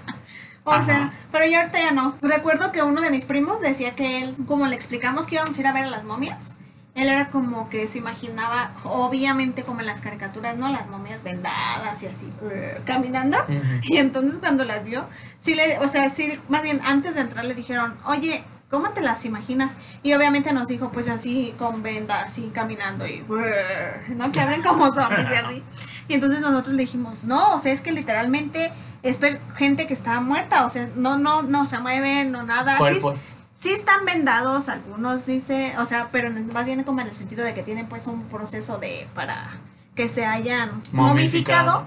[0.64, 0.82] O Ajá.
[0.82, 2.16] sea, pero ya ahorita ya no.
[2.22, 5.60] Recuerdo que uno de mis primos decía que él, como le explicamos que íbamos a
[5.60, 6.46] ir a ver a las momias,
[6.94, 10.68] él era como que se imaginaba, obviamente como en las caricaturas, ¿no?
[10.70, 13.38] Las momias vendadas y así, uh, caminando.
[13.82, 15.06] Y entonces cuando las vio,
[15.40, 19.00] sí le, o sea, sí, más bien antes de entrar le dijeron, oye, ¿cómo te
[19.00, 19.78] las imaginas?
[20.04, 24.30] Y obviamente nos dijo, pues así, con vendas, así, caminando y, uh, ¿no?
[24.30, 25.62] Que abren como zombies y así.
[26.08, 29.18] Y entonces nosotros le dijimos, no, o sea, es que literalmente es
[29.56, 32.72] gente que está muerta, o sea, no, no, no se mueven, no nada.
[32.72, 33.34] Sí, Cuerpos.
[33.56, 37.54] sí están vendados, algunos dice, o sea, pero más bien como en el sentido de
[37.54, 39.56] que tienen pues un proceso de, para
[39.94, 41.08] que se hayan Momificado.
[41.08, 41.84] momificado,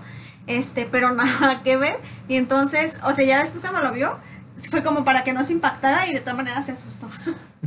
[0.47, 1.99] este, pero nada que ver.
[2.27, 4.17] Y entonces, o sea, ya después cuando lo vio,
[4.69, 7.07] fue como para que no se impactara y de todas maneras se asustó.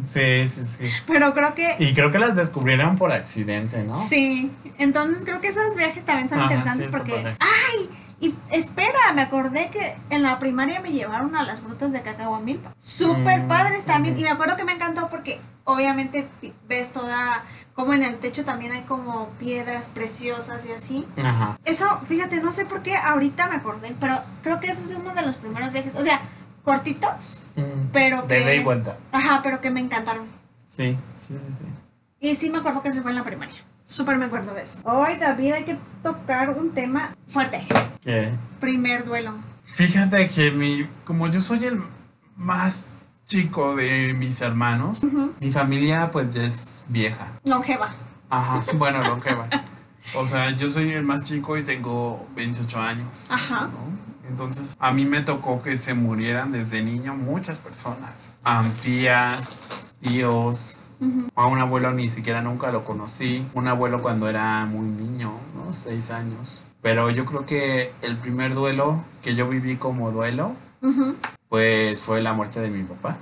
[0.07, 1.03] Sí, sí, sí.
[1.07, 3.95] Pero creo que Y creo que las descubrieron por accidente, ¿no?
[3.95, 4.51] sí.
[4.79, 7.37] Entonces creo que esos viajes también son Ajá, interesantes sí, porque padre.
[7.41, 7.91] ¡ay!
[8.21, 12.75] Y espera, me acordé que en la primaria me llevaron a las grutas de Cacahuamilpa.
[12.79, 14.19] Súper Mm, padres también.
[14.19, 16.27] Y me acuerdo que me encantó porque obviamente
[16.69, 21.07] ves toda, como en el techo también hay como piedras preciosas y así.
[21.17, 21.59] Ajá.
[21.65, 25.15] Eso, fíjate, no sé por qué ahorita me acordé, pero creo que ese es uno
[25.15, 25.95] de los primeros viajes.
[25.95, 26.21] O sea,
[26.65, 27.89] cortitos, Mm.
[27.93, 28.41] pero De que...
[28.43, 28.97] ida y vuelta.
[29.13, 30.27] Ajá, pero que me encantaron.
[30.67, 31.65] Sí, sí, sí, sí.
[32.21, 33.57] Y sí me acuerdo que se fue en la primaria.
[33.85, 34.81] Súper me acuerdo de eso.
[34.85, 37.67] Hoy, David, hay que tocar un tema fuerte.
[38.03, 38.31] ¿Qué?
[38.61, 39.33] Primer duelo.
[39.65, 41.81] Fíjate que mi, como yo soy el
[42.37, 42.91] más
[43.25, 45.01] chico de mis hermanos,
[45.41, 47.29] mi familia pues ya es vieja.
[47.45, 47.95] Longeva.
[48.31, 49.49] Ajá, bueno, lo que va.
[50.17, 53.27] O sea, yo soy el más chico y tengo 28 años.
[53.31, 53.69] Ajá.
[53.69, 54.08] ¿no?
[54.29, 58.35] Entonces, a mí me tocó que se murieran desde niño muchas personas.
[58.83, 60.81] Tías, tíos.
[61.37, 63.47] A un abuelo ni siquiera nunca lo conocí.
[63.55, 65.73] Un abuelo cuando era muy niño, ¿no?
[65.73, 66.67] Seis años.
[66.83, 70.55] Pero yo creo que el primer duelo que yo viví como duelo,
[71.49, 73.17] pues fue la muerte de mi papá.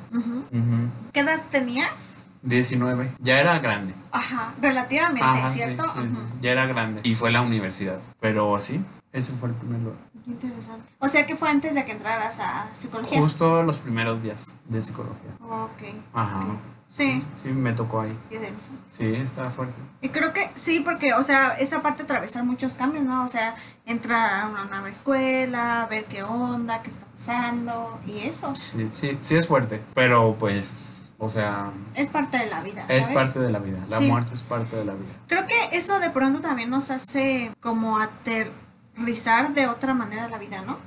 [1.12, 2.16] ¿Qué edad tenías?
[2.42, 3.12] 19.
[3.19, 3.92] Ya era grande.
[4.12, 5.83] Ajá, relativamente, Ajá, ¿cierto?
[5.95, 6.01] sí,
[6.40, 7.01] ya era grande.
[7.03, 7.99] Y fue la universidad.
[8.21, 8.81] Pero sí,
[9.12, 9.99] ese fue el primer duelo.
[10.27, 10.93] Interesante.
[10.99, 13.21] O sea que fue antes de que entraras a psicología.
[13.21, 15.31] Justo los primeros días de psicología.
[15.41, 15.83] Ok.
[16.15, 16.45] Ajá.
[16.89, 17.23] Sí.
[17.35, 18.19] Sí, me tocó ahí.
[18.31, 18.71] Qué denso.
[18.89, 19.75] Sí, estaba fuerte.
[20.01, 23.25] Y creo que sí, porque, o sea, esa parte atravesar muchos cambios, ¿no?
[23.25, 23.55] O sea,
[23.87, 28.55] entrar a una nueva escuela, ver qué onda, qué está pasando y eso.
[28.57, 29.83] Sí, sí, sí es fuerte.
[29.95, 33.09] Pero pues, o sea, Es parte de la vida, ¿sabes?
[33.09, 33.79] es parte de la vida.
[33.91, 34.07] La Sí.
[34.07, 35.12] muerte es parte de la vida.
[35.27, 37.99] Creo que eso de pronto también nos hace como
[38.96, 40.78] aterrizar de otra manera la vida, ¿no?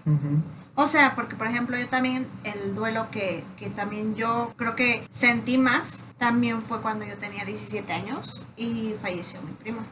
[0.75, 5.05] O sea, porque por ejemplo yo también el duelo que, que también yo creo que
[5.09, 9.83] sentí más también fue cuando yo tenía 17 años y falleció mi prima.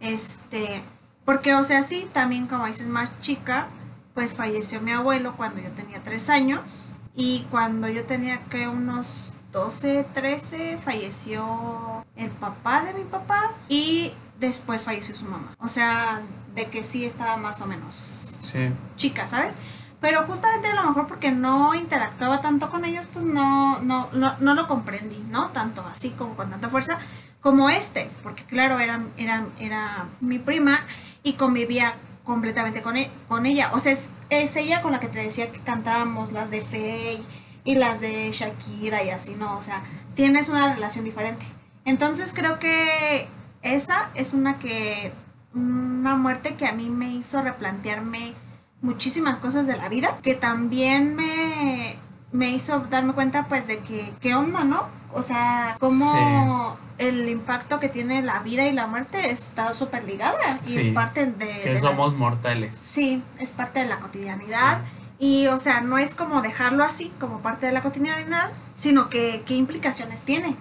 [0.00, 0.82] Este,
[1.24, 3.66] porque o sea, sí, también como dices más chica,
[4.14, 9.32] pues falleció mi abuelo cuando yo tenía 3 años y cuando yo tenía que unos
[9.52, 15.54] 12, 13 falleció el papá de mi papá y después falleció su mamá.
[15.58, 16.22] O sea,
[16.54, 17.94] de que sí estaba más o menos
[18.52, 18.70] Sí.
[18.96, 19.54] chica, ¿sabes?
[20.00, 24.34] Pero justamente a lo mejor porque no interactuaba tanto con ellos, pues no, no, no,
[24.40, 25.48] no lo comprendí, ¿no?
[25.50, 26.98] Tanto así como con tanta fuerza
[27.40, 30.80] como este, porque claro, era, era, era mi prima
[31.22, 33.70] y convivía completamente con, e- con ella.
[33.74, 37.22] O sea, es, es ella con la que te decía que cantábamos las de Faye
[37.64, 39.56] y las de Shakira y así, ¿no?
[39.56, 39.82] O sea,
[40.14, 41.46] tienes una relación diferente.
[41.84, 43.28] Entonces creo que
[43.62, 45.12] esa es una que,
[45.54, 48.34] una muerte que a mí me hizo replantearme
[48.80, 51.96] muchísimas cosas de la vida, que también me,
[52.32, 54.84] me hizo darme cuenta pues de que, ¿qué onda, no?
[55.14, 60.38] O sea, cómo el impacto que tiene la vida y la muerte está súper ligada
[60.66, 61.60] y Sí, es parte de...
[61.60, 62.76] Que de la- somos mortales.
[62.76, 64.80] Sí, es parte de la cotidianidad.
[65.18, 69.42] Y, o sea, no es como dejarlo así, como parte de la cotidianidad, sino que
[69.46, 70.56] qué implicaciones tiene.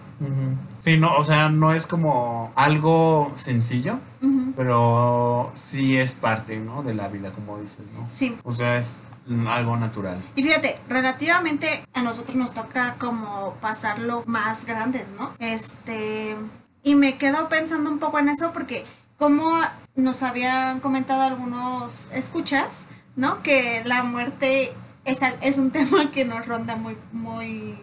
[0.79, 3.99] Sí, no, o sea, no es como algo sencillo,
[4.55, 6.84] pero sí es parte, ¿no?
[6.84, 8.05] De la vida, como dices, ¿no?
[8.10, 8.38] Sí.
[8.43, 8.97] O sea, es
[9.47, 10.17] algo natural.
[10.36, 15.31] Y fíjate, relativamente a nosotros nos toca como pasarlo más grandes, ¿no?
[15.39, 16.36] Este,
[16.84, 18.86] y me quedo pensando un poco en eso porque
[19.17, 19.60] como
[19.95, 23.43] nos habían comentado algunos escuchas, ¿no?
[23.43, 24.73] Que la muerte
[25.05, 27.77] es, es un tema que nos ronda muy, muy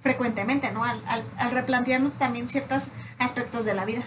[0.00, 0.84] frecuentemente, ¿no?
[0.84, 4.02] Al, al, al replantearnos también ciertos aspectos de la vida.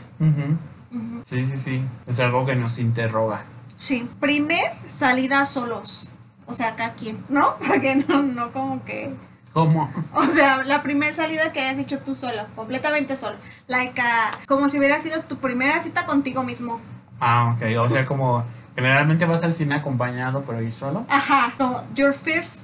[1.24, 1.84] Sí, sí, sí.
[2.08, 3.46] Es algo que nos interroga.
[3.78, 4.10] Sí.
[4.20, 6.10] Primer salida solos.
[6.46, 7.56] O sea, cada quien, ¿no?
[7.68, 9.14] Porque no, no como que...
[9.54, 9.92] ¿Cómo?
[10.16, 13.36] O sea, la primera salida que hayas hecho tú sola, completamente sola.
[13.68, 16.82] Like, ah, como si hubiera sido tu primera cita contigo mismo.
[17.20, 17.78] Ah, ok.
[17.80, 18.44] O sea, como
[18.76, 21.06] generalmente vas al cine acompañado, pero ir solo.
[21.08, 22.62] Ajá, como your first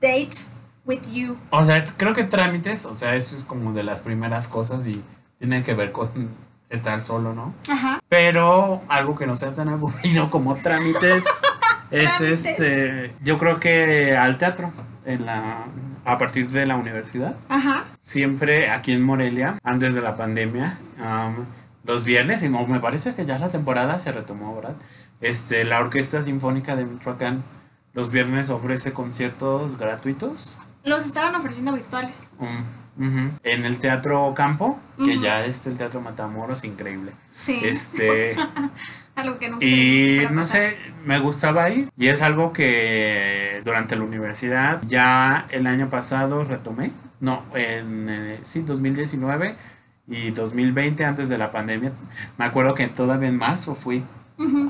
[0.00, 0.30] date
[0.84, 1.36] with you.
[1.50, 5.02] O sea, creo que trámites, o sea, esto es como de las primeras cosas y
[5.38, 6.10] tiene que ver con
[6.70, 7.54] estar solo, ¿no?
[7.68, 8.00] Ajá.
[8.08, 11.24] Pero algo que no sea tan aburrido como trámites
[11.90, 12.46] es Trámites.
[12.46, 14.72] este, yo creo que al teatro
[15.04, 15.64] en la
[16.04, 17.84] a partir de la universidad, Ajá.
[18.00, 21.46] siempre aquí en Morelia, antes de la pandemia, am,
[21.84, 24.74] los viernes, y me parece que ya la temporada se retomó, ¿verdad?
[25.20, 27.44] Este, la Orquesta Sinfónica de Michoacán
[27.92, 32.22] los viernes ofrece conciertos gratuitos Los estaban ofreciendo virtuales.
[32.98, 37.12] en el Teatro Campo, que ya es el Teatro Matamoros, increíble.
[37.30, 37.60] Sí.
[37.64, 38.36] Este,
[39.14, 44.04] algo que nunca y no sé, me gustaba ir y es algo que durante la
[44.04, 49.54] universidad ya el año pasado retomé, no, en eh, sí, 2019
[50.08, 51.92] y 2020 antes de la pandemia,
[52.38, 54.02] me acuerdo que todavía en marzo fui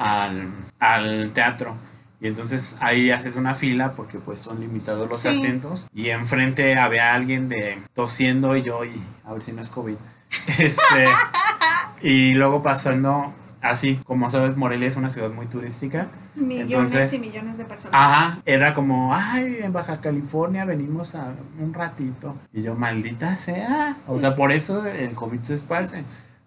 [0.01, 0.49] al,
[0.79, 1.77] al teatro.
[2.23, 5.29] Y entonces ahí haces una fila porque pues son limitados los Sí.
[5.29, 5.89] asientos.
[5.93, 8.93] Y enfrente había alguien de tosiendo y yo, y
[9.25, 9.97] a ver si no es COVID.
[10.59, 10.81] Este,
[12.03, 16.09] y luego pasando así, como sabes, Morelia es una ciudad muy turística.
[16.35, 18.01] Millones Entonces- y millones de personas.
[18.01, 22.37] Ajá, era como, ay, en Baja California venimos a un ratito.
[22.53, 23.97] Y yo, maldita sea.
[24.07, 26.05] O sea, por eso el COVID se esparce.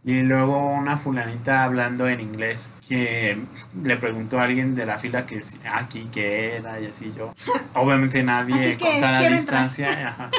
[0.07, 3.39] Y luego una fulanita hablando en inglés que
[3.83, 7.33] le preguntó a alguien de la fila que si- aquí que era y así yo.
[7.73, 10.07] Obviamente nadie ¿Aquí qué con sana distancia.
[10.09, 10.29] ajá.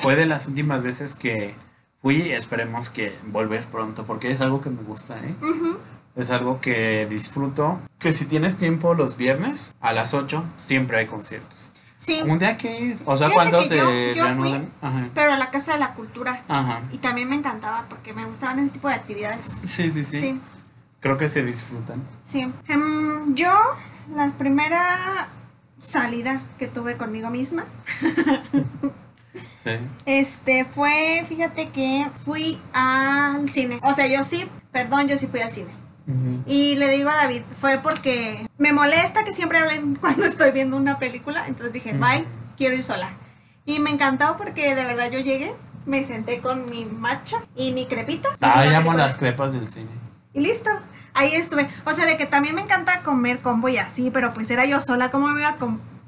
[0.00, 1.54] Fue de las últimas veces que
[2.02, 5.34] fui y esperemos que volver pronto porque es algo que me gusta, ¿eh?
[6.16, 7.80] Es algo que disfruto.
[8.00, 11.70] Que si tienes tiempo los viernes a las 8 siempre hay conciertos.
[12.02, 12.98] Sí, Un día que ir.
[13.04, 14.24] O sea, Fíjate cuando se yo-.
[14.82, 15.08] Ajá.
[15.14, 16.42] pero a la Casa de la Cultura.
[16.48, 16.80] Ajá.
[16.90, 19.52] Y también me encantaba porque me gustaban ese tipo de actividades.
[19.62, 20.40] Sí, sí, sí, Sí,
[20.98, 22.02] Creo que se disfrutan.
[22.24, 22.52] sí.
[22.66, 23.52] Em, yo,
[24.16, 25.28] la primera
[25.78, 27.64] salida que tuve conmigo misma,
[29.62, 29.70] Sí.
[30.06, 33.78] este, fue, fíjate que fui al cine.
[33.84, 35.70] O sea, yo sí, perdón, yo sí fui al cine.
[36.06, 36.42] Ujú.
[36.46, 40.76] Y le digo a David, fue porque me molesta que siempre hablen cuando estoy viendo
[40.76, 41.46] una película.
[41.46, 42.00] Entonces dije, Ujú.
[42.04, 42.24] bye,
[42.56, 43.10] quiero ir sola.
[43.64, 45.54] Y me encantó porque de verdad yo llegué,
[45.86, 48.28] me senté con mi matcha y mi crepita.
[48.40, 49.06] Ah, la película.
[49.06, 49.90] las crepas del cine.
[50.34, 50.70] Y listo.
[51.14, 51.68] Ahí estuve.
[51.84, 54.80] O sea, de que también me encanta comer combo y así, pero pues era yo
[54.80, 55.10] sola.
[55.10, 55.56] ¿Cómo me iba a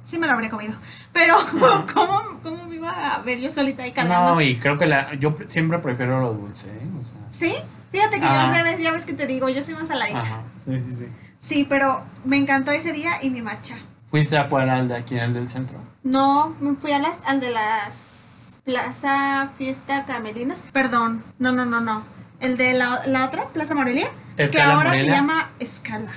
[0.04, 0.74] Sí me lo habría comido.
[1.12, 1.34] Pero,
[1.94, 4.34] ¿cómo, ¿cómo me iba a ver yo solita ahí cargando?
[4.34, 6.86] No, y creo que la, yo pre- siempre prefiero lo dulce, ¿eh?
[7.00, 7.54] O sea, ¿Sí?
[7.94, 8.48] Fíjate que yo Ah.
[8.48, 10.20] al revés, ya ves que te digo, yo soy más saladita.
[10.20, 11.08] ajá, sí, sí, sí.
[11.38, 13.76] Sí, pero me encantó ese día y mi matcha.
[14.10, 15.78] ¿Fuiste a cuál al de aquí, al del centro?
[16.02, 20.64] No, me fui a las, al de las Plaza Fiesta Camelinas.
[20.72, 22.02] Perdón, no, no, no, no.
[22.40, 26.10] El de la, la otra, Plaza Morelia, que ¿Escala ahora se llama Escala.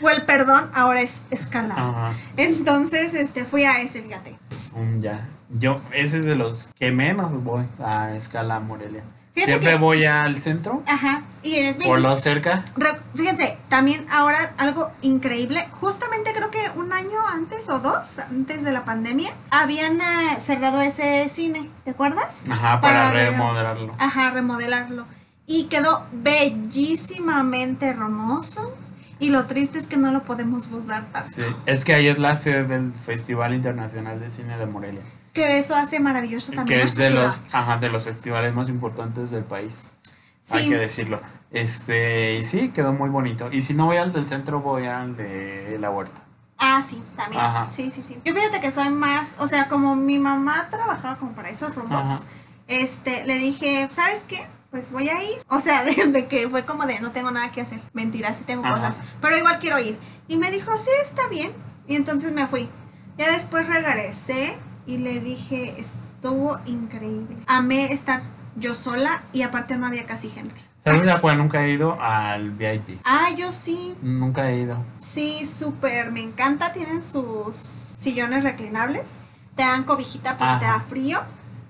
[0.00, 1.74] O el perdón, ahora es Escala.
[1.74, 4.38] Ajá, Entonces, este, fui a ese, fíjate.
[4.76, 5.26] mm, ya.
[5.50, 9.02] Yo, ese es de los que menos voy a Escala Morelia.
[9.44, 12.64] Fíjate Siempre que- voy al centro, Ajá, y es por lo cerca.
[13.14, 18.72] Fíjense, también ahora algo increíble, justamente creo que un año antes o dos, antes de
[18.72, 22.42] la pandemia, habían eh, cerrado ese cine, ¿te acuerdas?
[22.50, 23.92] Ajá, para, Para re- remodelarlo.
[23.98, 25.06] Ajá, remodelarlo.
[25.46, 28.74] Y quedó bellísimamente hermoso.
[29.20, 31.30] Y lo triste es que no lo podemos usar tanto.
[31.34, 35.02] Sí, es que ahí es la sede del Festival Internacional de Cine de Morelia,
[35.46, 36.80] Que eso hace maravilloso también.
[36.80, 39.88] que es de los, ajá, de los festivales más importantes del país.
[40.42, 40.58] ciudad.
[40.58, 41.20] Hay Sí, que decirlo.
[41.50, 43.50] Este, y sí, quedó muy bonito.
[43.52, 46.20] Y si no voy al del centro, voy al de la huerta.
[46.58, 47.42] Ah, sí, también.
[47.42, 47.66] Ajá.
[47.70, 48.18] Sí, sí, sí.
[48.24, 52.10] Yo fíjate que soy más, o sea, como mi mamá trabajaba como para esos rumbos,
[52.10, 52.20] Ajá.
[52.66, 54.46] este, le dije, ¿sabes qué?
[54.70, 55.38] Pues voy a ir.
[55.48, 57.80] O sea, de, de que fue como de no tengo nada que hacer.
[57.92, 58.74] Mentira, sí tengo Ajá.
[58.74, 58.98] cosas.
[59.20, 59.98] Pero igual quiero ir.
[60.26, 61.52] Y me dijo, sí, está bien.
[61.86, 62.68] Y entonces me fui.
[63.16, 64.56] Ya después regresé
[64.88, 67.36] y le dije, estuvo increíble.
[67.46, 68.20] Amé estar
[68.56, 70.60] yo sola y aparte no había casi gente.
[70.82, 72.00] ¿Sabes cuál nunca he ido?
[72.00, 73.00] Al VIP.
[73.04, 73.94] Ah, yo sí.
[74.00, 74.82] Nunca he ido.
[74.96, 76.72] Sí, súper, me encanta.
[76.72, 77.54] Tienen sus
[77.98, 79.12] sillones reclinables.
[79.54, 81.20] Te dan cobijita si te da frío.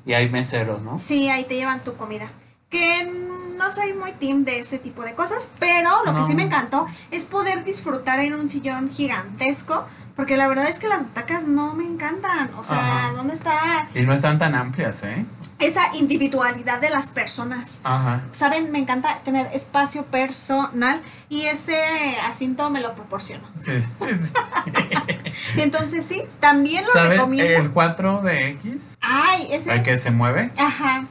[0.07, 0.98] Y hay meseros, ¿no?
[0.98, 2.31] Sí, ahí te llevan tu comida.
[2.70, 3.11] Que
[3.59, 6.26] no soy muy team de ese tipo de cosas, pero lo que No.
[6.26, 9.85] sí me encantó es poder disfrutar en un sillón gigantesco.
[10.18, 12.50] Porque la verdad es que las butacas no me encantan.
[12.59, 13.12] O sea, Ajá.
[13.12, 15.24] ¿dónde está Y no están tan amplias, ¿eh?
[15.61, 17.78] esa individualidad de las personas?
[17.85, 18.22] Ajá.
[18.33, 21.81] Saben, me encanta tener espacio personal y ese
[22.28, 23.46] asiento me lo proporcionó.
[23.59, 23.81] Sí.
[25.57, 27.52] Entonces sí, también lo ¿Sabes recomiendo.
[27.52, 28.98] el 4 de X?
[29.00, 29.72] Ay, ese.
[29.72, 30.50] El que se mueve.
[30.57, 31.04] Ajá,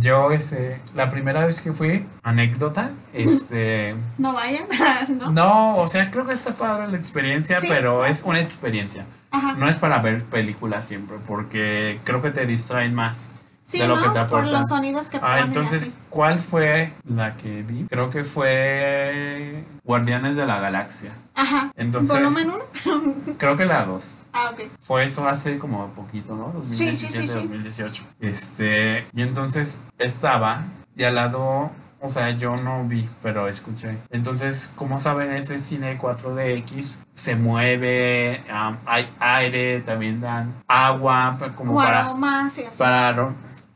[0.00, 4.64] Yo, este, la primera vez que fui, anécdota, este, no vayan,
[5.18, 5.30] ¿no?
[5.30, 7.66] no, o sea, creo que está padre la experiencia, Sí.
[7.68, 9.06] pero es una experiencia.
[9.30, 9.54] Ajá.
[9.54, 13.30] No es para ver películas siempre, porque creo que te distraen más.
[13.68, 14.02] Sí, de lo ¿no?
[14.02, 15.94] que te Por los sonidos que Ah, entonces, así.
[16.08, 17.84] ¿cuál fue la que vi?
[17.84, 21.10] Creo que fue Guardianes de la Galaxia.
[21.34, 21.70] Ajá.
[21.76, 22.50] Entonces, Volumen
[22.86, 23.34] 1.
[23.38, 24.16] creo que la 2.
[24.32, 24.60] Ah, ok.
[24.80, 26.62] Fue eso hace como poquito, ¿no?
[26.62, 27.34] Sí, sí, 2017, sí, sí.
[27.46, 28.04] 2018.
[28.20, 30.62] Este, y entonces estaba
[30.96, 33.98] y al lado, o sea, yo no vi, pero escuché.
[34.10, 41.74] Entonces, como saben, ese cine 4DX se mueve, am, hay aire, también dan agua, como
[41.74, 42.78] O para, aromas y así.
[42.78, 43.08] para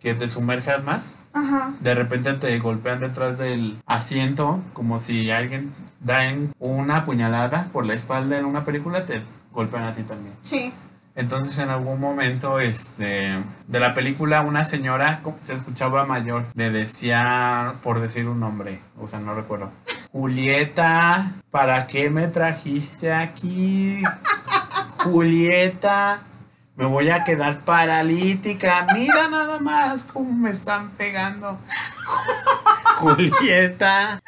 [0.02, 1.14] que te sumerjas más.
[1.32, 1.72] Ajá.
[1.80, 6.20] De repente te golpean detrás del asiento, como si alguien da
[6.58, 10.34] una puñalada por la espalda en una película, te golpean a ti también.
[10.42, 10.72] Sí.
[11.14, 13.38] Entonces en algún momento este,
[13.68, 19.06] de la película una señora se escuchaba mayor, le decía por decir un nombre, o
[19.08, 19.70] sea, no recuerdo.
[20.12, 24.02] Julieta, ¿para qué me trajiste aquí?
[24.98, 26.20] Julieta,
[26.76, 28.86] me voy a quedar paralítica.
[28.94, 31.58] Mira nada más cómo me están pegando.
[32.96, 34.20] Julieta.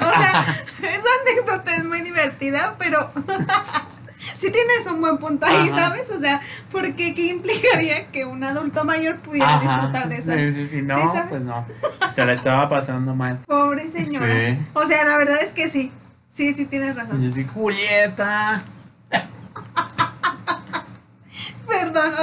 [0.00, 0.46] O sea,
[0.82, 3.12] esa anécdota es muy divertida, pero
[4.16, 5.88] sí tienes un buen punto ahí, Ajá.
[5.88, 6.10] ¿sabes?
[6.10, 10.36] O sea, porque ¿qué implicaría que un adulto mayor pudiera Ajá, disfrutar de esas?
[10.36, 11.66] Sí, sí, sí, no, pues no.
[12.14, 13.38] Se la estaba pasando mal.
[13.46, 14.26] Pobre señora.
[14.26, 14.58] Sí.
[14.72, 15.92] O sea, la verdad es que sí.
[16.32, 17.22] Sí, sí tienes razón.
[17.22, 18.62] Y así, Julieta.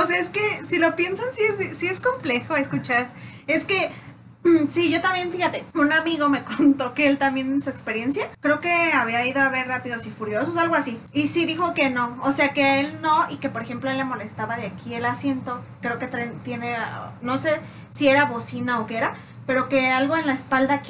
[0.01, 3.09] O sea, es que si lo piensan, sí es, es complejo escuchar.
[3.47, 3.91] Es que,
[4.43, 8.29] mm, sí, yo también, fíjate, un amigo me contó que él también en su experiencia,
[8.39, 10.99] creo que había ido a ver Rápidos y Furiosos, algo así.
[11.13, 13.89] Y sí dijo que no, o sea, que a él no, y que por ejemplo
[13.89, 16.07] él le molestaba de aquí el asiento, creo que
[16.43, 16.75] tiene,
[17.21, 17.59] no sé
[17.91, 19.15] si era bocina o qué era.
[19.47, 20.81] Pero que algo en la espalda,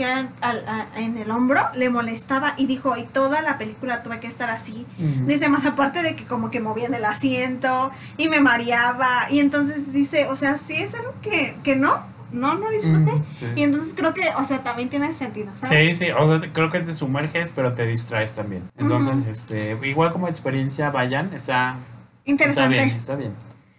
[0.41, 4.50] a- en el hombro, le molestaba y dijo, y toda la película tuve que estar
[4.50, 4.86] así,
[5.26, 9.28] Dice, más aparte de que como que movían el asiento y me mareaba.
[9.30, 12.02] Y entonces dice, o sea, sí es algo que, que no.
[12.32, 13.13] no, no disfruté.
[13.13, 13.46] Mm, sí.
[13.56, 15.98] Y entonces creo que, o sea, también tiene sentido, ¿sabes?
[15.98, 18.63] Sí, sí, o sea, creo que te sumerges, pero te distraes también.
[18.78, 22.76] Entonces, este, igual como experiencia, vayan, está, está Interesante.
[22.84, 23.34] bien, está bien.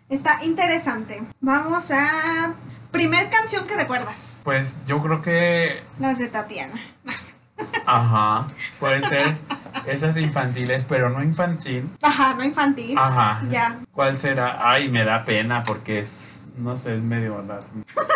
[0.09, 1.21] Está interesante.
[1.41, 2.55] Vamos a.
[2.91, 4.39] Primer canción que recuerdas.
[4.45, 6.81] Pues yo creo que, Las de Tatiana.
[7.87, 8.49] ajá,
[8.81, 9.37] puede ser
[9.87, 11.89] esas infantiles, pero no infantil.
[12.03, 12.97] Ajá, no infantil.
[12.99, 13.43] Ajá.
[13.51, 13.79] Ya.
[13.93, 14.71] ¿Cuál será?
[14.71, 17.69] Ay, me da pena porque es, no sé, es medio largo.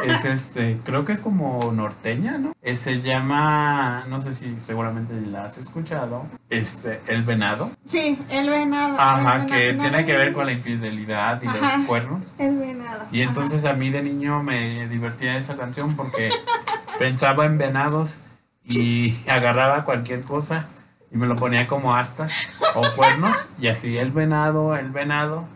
[0.04, 2.52] Es este, creo que es como norteña, ¿no?
[2.62, 7.70] Eh, se llama, no sé si seguramente la has escuchado, este, El Venado.
[7.84, 8.96] Sí, el venado.
[8.98, 9.72] Ajá, el que.
[9.72, 11.78] No, tiene no, que ver con la infidelidad y Ajá.
[11.78, 12.34] los cuernos.
[12.38, 13.06] El venado.
[13.12, 16.30] Y entonces a mí de niño me divertía esa canción porque
[16.98, 18.22] pensaba en venados
[18.64, 20.68] y agarraba cualquier cosa
[21.10, 25.46] y me lo ponía como astas o cuernos y así el venado, el venado.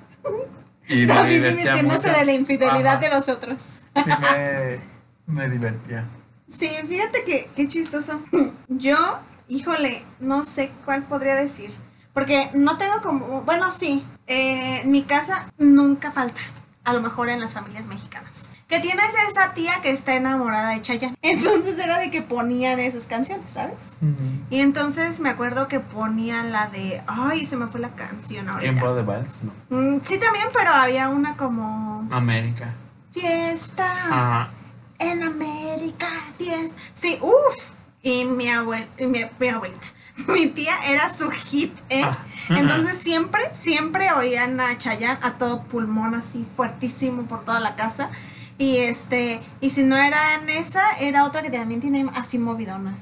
[0.88, 2.18] Y me divirtiéndose mucho.
[2.18, 3.01] de la infidelidad Ajá.
[3.01, 3.62] de los otros.
[3.94, 4.79] Sí, me,
[5.27, 6.05] me divertía.
[6.49, 8.20] Sí, fíjate que qué chistoso.
[8.68, 9.18] Yo,
[9.49, 11.70] híjole, no sé cuál podría decir.
[12.12, 13.42] Porque no tengo como.
[13.42, 14.05] Bueno, sí.
[14.27, 16.40] eh, mi casa nunca falta.
[16.85, 18.51] A lo mejor en las familias mexicanas.
[18.68, 21.16] Que tienes esa tía que está enamorada de Chayanne.
[21.22, 23.96] Entonces era de que ponían esas canciones, ¿sabes?
[24.50, 27.02] Y entonces me acuerdo que ponían la de.
[27.07, 28.72] Ay, se me fue la canción ahorita.
[28.72, 29.52] Tiempo de vals, no.
[29.76, 32.09] Mm, sí, también, pero había una como.
[32.11, 32.74] América.
[33.12, 33.88] Fiesta.
[33.88, 34.50] Ajá.
[34.98, 36.72] En América, 10.
[36.92, 37.76] Sí, uff.
[38.02, 39.87] Y mi, abuel, y mi, mi abuelita,
[40.29, 42.02] mi tía era su hit, ¿eh?
[42.05, 42.12] Ah.
[42.50, 48.11] Entonces siempre, siempre oían a Chayanne a todo pulmón, así fuertísimo por toda la casa.
[48.59, 52.97] Y este, y si no era en esa, era otra que también tiene así movidona.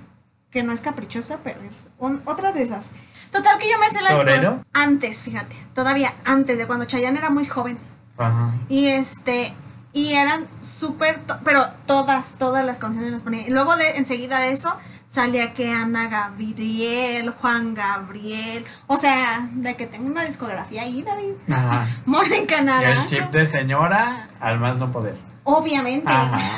[0.51, 2.93] Que no es caprichosa, pero es un- otra de esas.
[3.33, 4.65] Total que yo me sé la ¿Torero?
[4.73, 5.57] Antes, fíjate.
[5.75, 7.79] Todavía antes de cuando Chayanne era muy joven.
[8.17, 8.53] Ajá.
[8.69, 9.53] Y este,
[9.93, 13.47] y eran súper, to- pero todas, todas las canciones las ponía.
[13.47, 14.77] Y luego de, enseguida de eso,
[15.09, 21.33] salía que Ana Gabriel, Juan Gabriel, o sea, de que tengo una discografía ahí, David.
[21.53, 21.87] Ajá.
[22.07, 25.17] Mónica Y el chip de señora, al más no poder.
[25.45, 26.09] Obviamente.
[26.09, 26.39] Ajá.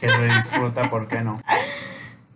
[0.00, 1.42] Que se disfruta, ¿por qué no?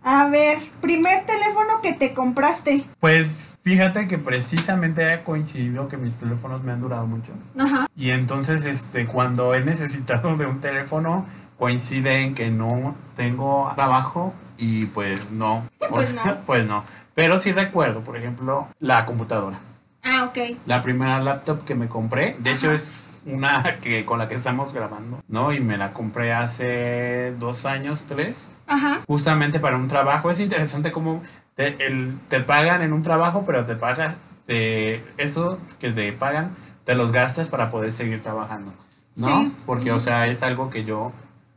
[0.03, 2.85] A ver, primer teléfono que te compraste.
[2.99, 7.31] Pues fíjate que precisamente ha coincidido que mis teléfonos me han durado mucho.
[7.57, 7.87] Ajá.
[7.95, 11.25] Y entonces, este, cuando he necesitado de un teléfono,
[11.57, 15.67] coincide en que no tengo trabajo y pues no.
[15.89, 16.35] Pues sea, no.
[16.45, 16.83] pues no.
[17.15, 19.59] Pero sí recuerdo, por ejemplo, la computadora.
[20.03, 20.57] Ah, ok.
[20.67, 24.73] La primera laptop que me compré, de hecho es una que con la que estamos
[24.73, 25.51] grabando, ¿no?
[25.53, 29.01] Y me la compré hace dos años, tres, Ajá.
[29.07, 30.29] justamente para un trabajo.
[30.29, 31.21] Es interesante cómo
[31.55, 36.55] te, el- te pagan en un trabajo, pero te pagas, te, eso que te pagan,
[36.83, 38.71] te los gastas para poder seguir trabajando,
[39.17, 39.27] ¿no?
[39.27, 39.51] Sí.
[39.65, 41.11] Porque, o sea, es algo que yo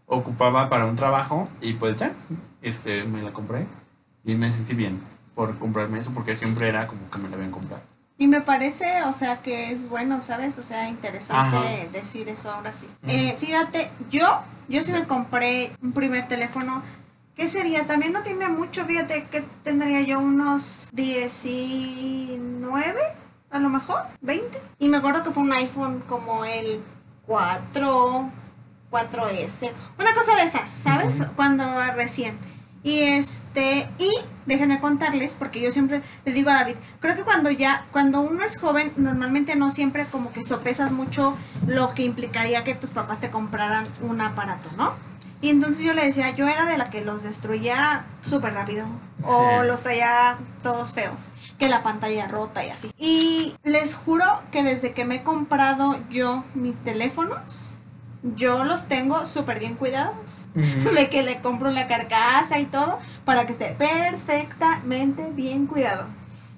[0.07, 2.13] ocupaba para un trabajo y pues ya,
[2.63, 3.67] este, me la compré
[4.25, 5.01] y me sentí bien
[5.35, 7.83] por comprarme eso porque siempre era como que me la habían comprado.
[8.21, 10.59] Y me parece, o sea, que es bueno, ¿sabes?
[10.59, 11.87] O sea, interesante Ajá.
[11.93, 12.89] decir eso ahora sí.
[13.07, 16.83] Eh, fíjate, yo, yo sí me compré un primer teléfono.
[17.37, 17.87] ¿Qué sería?
[17.87, 23.01] También no tiene mucho, fíjate que tendría yo unos 19,
[23.51, 24.61] a lo mejor, 20.
[24.81, 26.81] Y me acuerdo que fue un iPhone como el
[27.27, 28.31] 4,
[28.91, 31.23] 4S, una cosa de esas, ¿sabes?
[31.37, 32.37] Cuando recién.
[32.83, 34.11] Y este, y
[34.47, 38.43] déjenme contarles, porque yo siempre le digo a David, creo que cuando ya, cuando uno
[38.45, 41.37] es joven, normalmente no siempre como que sopesas mucho
[41.67, 44.93] lo que implicaría que tus papás te compraran un aparato, ¿no?
[45.41, 48.87] Y entonces yo le decía, yo era de la que los destruía súper rápido,
[49.23, 51.27] o los traía todos feos,
[51.59, 52.91] que la pantalla rota y así.
[52.99, 57.75] Y les juro que desde que me he comprado yo mis teléfonos,
[58.23, 63.47] yo los tengo súper bien cuidados de que le compro la carcasa y todo para
[63.47, 66.07] que esté perfectamente bien cuidado.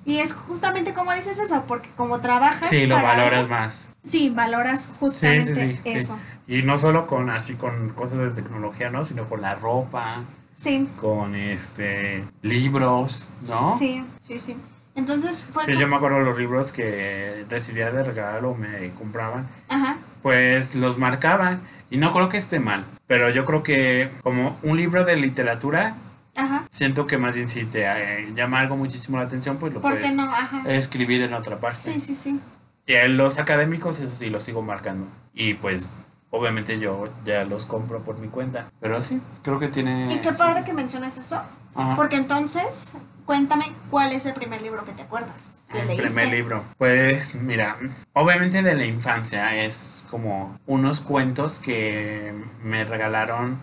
[0.04, 2.68] Y es justamente como dices eso, porque como trabajas...
[2.68, 3.88] Sí, lo para valoras más.
[4.02, 5.98] Sí, valoras justamente sí, sí, sí.
[5.98, 6.18] eso.
[6.48, 9.04] Y no solo con así con cosas de tecnología, ¿no?
[9.04, 13.76] Sino con la ropa, Sí, con este libros, ¿no?
[13.78, 14.56] sí, sí, sí.
[14.94, 15.62] Entonces fue...
[15.64, 20.74] Sí, como- yo me acuerdo los libros que recibía de regalo, me compraban, Ajá, pues
[20.74, 21.60] los marcaban.
[21.90, 25.96] Y no creo que esté mal, pero yo creo que como un libro de literatura,
[26.36, 26.66] ajá.
[26.70, 29.94] siento que más bien si te eh, llama algo muchísimo la atención, pues lo ¿Por
[29.94, 30.22] qué puedes no?
[30.22, 30.62] Ajá.
[30.66, 31.78] escribir en otra parte.
[31.78, 32.40] Sí, sí, sí.
[32.86, 35.08] Y a los académicos, eso sí, los sigo marcando.
[35.34, 35.90] Y pues,
[36.30, 38.70] obviamente yo ya los compro por mi cuenta.
[38.80, 40.12] Pero sí, creo que tiene...
[40.12, 41.42] Y qué padre que mencionas eso,
[41.74, 41.96] Ajá.
[41.96, 42.92] porque entonces,
[43.30, 45.62] cuéntame cuál es el primer libro que te acuerdas.
[45.72, 46.06] El leíste.
[46.06, 46.64] primer libro.
[46.78, 47.76] Pues mira,
[48.12, 53.60] obviamente de la infancia es como unos cuentos que me regalaron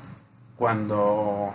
[0.55, 1.53] cuando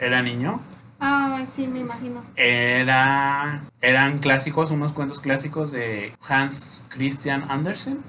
[0.00, 0.60] era niño.
[0.98, 2.24] Ah, sí, me imagino.
[2.34, 8.00] Era, eran clásicos, unos cuentos clásicos de Hans Christian Andersen.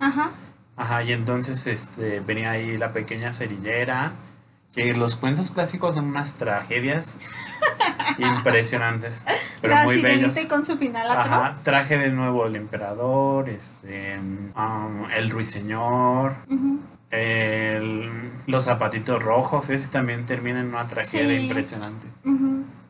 [0.00, 0.30] Ajá.
[0.74, 4.12] Ajá, y entonces este, venía ahí la pequeña cerillera.
[4.74, 7.18] Que los cuentos clásicos son unas tragedias
[8.18, 9.24] impresionantes,
[9.60, 10.44] pero la muy sirenita bellos.
[10.44, 11.64] y con su final Ajá, atroz.
[11.64, 16.34] traje de nuevo el emperador, este, um, el ruiseñor,
[17.10, 18.10] el-
[18.46, 21.46] los zapatitos rojos, ese también termina en una tragedia Sí.
[21.46, 22.06] impresionante.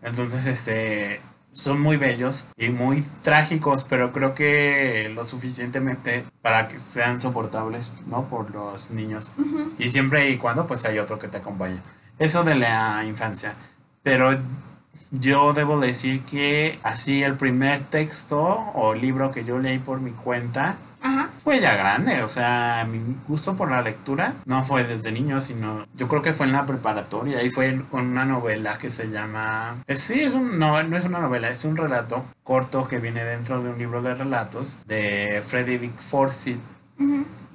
[0.03, 1.21] Entonces, este,
[1.53, 7.93] son muy bellos y muy trágicos, pero creo que lo suficientemente para que sean soportables,
[8.07, 8.25] ¿no?
[8.29, 9.33] Por los niños.
[9.79, 11.79] Y siempre y cuando, pues hay otro que te acompañe.
[12.19, 13.55] Eso de la infancia.
[14.03, 14.37] Pero
[15.13, 18.41] yo debo decir que así el primer texto
[18.75, 21.29] o libro que yo leí por mi cuenta Ajá.
[21.39, 22.23] fue ya grande.
[22.23, 22.99] O sea, mi
[23.29, 26.65] gusto por la lectura no fue desde niño, sino yo creo que fue en la
[26.65, 27.43] preparatoria.
[27.43, 29.77] Y fue con una novela que se llama...
[29.87, 33.23] eh, sí, es un, no, no es una novela, es un relato corto que viene
[33.23, 36.61] dentro de un libro de relatos de Frederick Forsyth.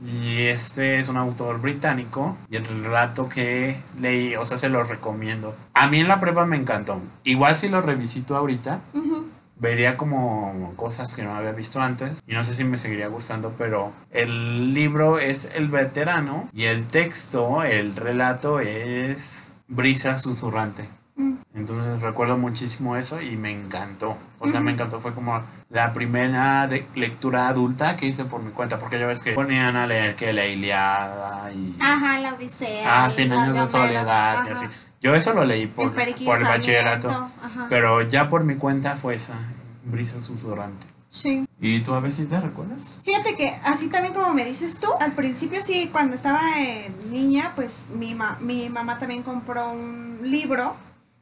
[0.05, 4.83] Y este es un autor británico y el relato que leí, o sea, se lo
[4.83, 5.55] recomiendo.
[5.73, 7.01] A mí en la prueba me encantó.
[7.23, 9.27] Igual si lo revisito ahorita, Ujú.
[9.59, 13.53] vería como cosas que no había visto antes y no sé si me seguiría gustando,
[13.57, 20.87] pero el libro es El veterano y el texto, el relato es Brisa susurrante.
[21.17, 21.33] Mm.
[21.55, 24.15] Entonces recuerdo muchísimo eso y me encantó.
[24.39, 24.99] O sea, me encantó.
[24.99, 28.77] Fue como la primera de- lectura adulta que hice por mi cuenta.
[28.79, 31.75] Porque ya ves que ponían a leer que la Iliada y...
[31.79, 32.83] Ajá, la Odisea.
[33.03, 34.53] Ah, las años de soledad y Ajá.
[34.53, 34.65] así.
[35.01, 37.09] Yo eso lo leí por, el por el bachillerato.
[37.09, 37.67] Ajá.
[37.69, 39.35] Pero ya por mi cuenta fue esa,
[39.83, 40.85] Brisa susurrante.
[41.09, 41.47] Sí.
[41.61, 43.01] ¿Y tú a si te recuerdas?
[43.05, 47.53] Fíjate que así también como me dices tú, al principio sí, cuando estaba eh, niña,
[47.55, 50.75] pues mi, ma- mi mamá también compró un libro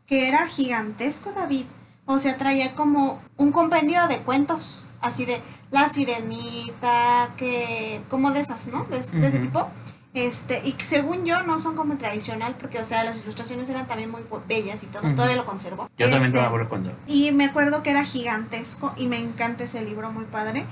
[0.07, 1.65] que era gigantesco, David.
[2.05, 5.41] O sea, traía como un compendio de cuentos, así de
[5.71, 8.85] La Sirenita, que como de esas, ¿no?
[8.85, 9.67] De, de ese tipo.
[10.13, 14.09] Este, y según yo no son como tradicional, porque, o sea, las ilustraciones eran también
[14.11, 15.89] muy bellas y todo, todavía lo conservo.
[15.97, 16.93] Yo también te Este, voy a contar.
[17.07, 20.65] y me acuerdo que era gigantesco y me encanta ese libro, muy padre.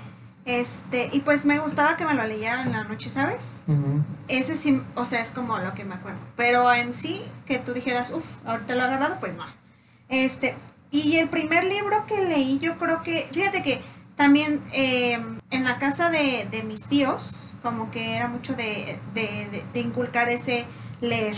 [0.45, 3.59] Este, y pues me gustaba que me lo leyeran en la noche, ¿sabes?
[4.27, 6.19] Ese sí, o sea, es como lo que me acuerdo.
[6.35, 9.45] Pero en sí, que tú dijeras, uff, ahorita lo he agarrado, pues no.
[10.09, 10.55] Este,
[10.91, 13.81] y el primer libro que leí, yo creo que, fíjate que
[14.17, 15.17] también eh,
[15.49, 19.79] en la casa de, de mis tíos, como que era mucho de, de- de- de
[19.79, 20.65] inculcar ese
[20.99, 21.37] leer.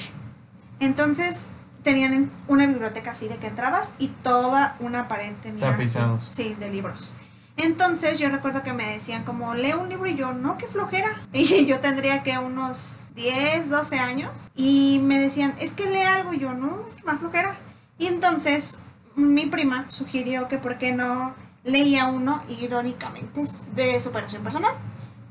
[0.79, 1.47] Entonces,
[1.83, 6.29] tenían en- una biblioteca así de que entrabas y toda una pared tenía así, Tapizados.
[6.33, 7.17] sí, de libros.
[7.57, 11.09] Entonces yo recuerdo que me decían como, lee un libro y yo, no, qué flojera.
[11.33, 14.49] Y yo tendría que unos 10, 12 años.
[14.55, 17.57] Y me decían, es que lee algo y yo, no, es que da flojera.
[17.97, 18.79] Y entonces
[19.15, 21.33] mi prima sugirió que por qué no
[21.63, 23.43] leía uno, irónicamente,
[23.73, 24.73] de superación personal.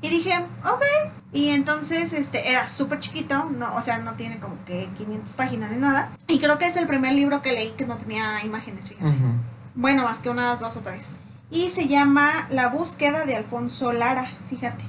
[0.01, 0.83] Y dije, ok.
[1.31, 5.71] Y entonces este era súper chiquito, no, o sea, no tiene como que 500 páginas
[5.71, 6.11] ni nada.
[6.27, 9.17] Y creo que es el primer libro que leí que no tenía imágenes, fíjense.
[9.73, 11.13] Bueno, más que unas dos o tres.
[11.51, 14.83] Y se llama La búsqueda de Alfonso Lara, fíjate.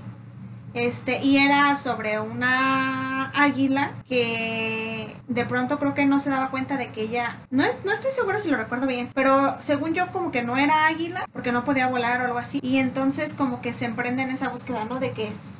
[0.74, 6.76] Este, y era sobre una águila que de pronto creo que no se daba cuenta
[6.76, 10.08] de que ella, no, es- no estoy segura si lo recuerdo bien, pero según yo
[10.12, 12.60] como que no era águila porque no podía volar o algo así.
[12.62, 14.98] Y entonces como que se emprende en esa búsqueda, ¿no?
[15.00, 15.54] De qué es.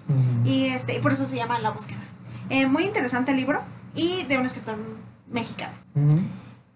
[0.44, 2.00] Y, este, y por eso se llama La búsqueda.
[2.50, 3.62] Eh, muy interesante el libro
[3.94, 4.76] y de un escritor
[5.28, 5.72] mexicano.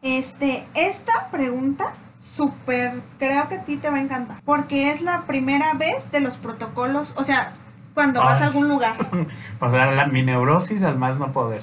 [0.00, 5.26] Este, esta pregunta súper creo que a ti te va a encantar, porque es la
[5.26, 7.54] primera vez de los protocolos, o sea,
[7.94, 8.94] cuando vas a algún lugar.
[9.60, 11.62] O sea, la, mi neurosis al más no poder.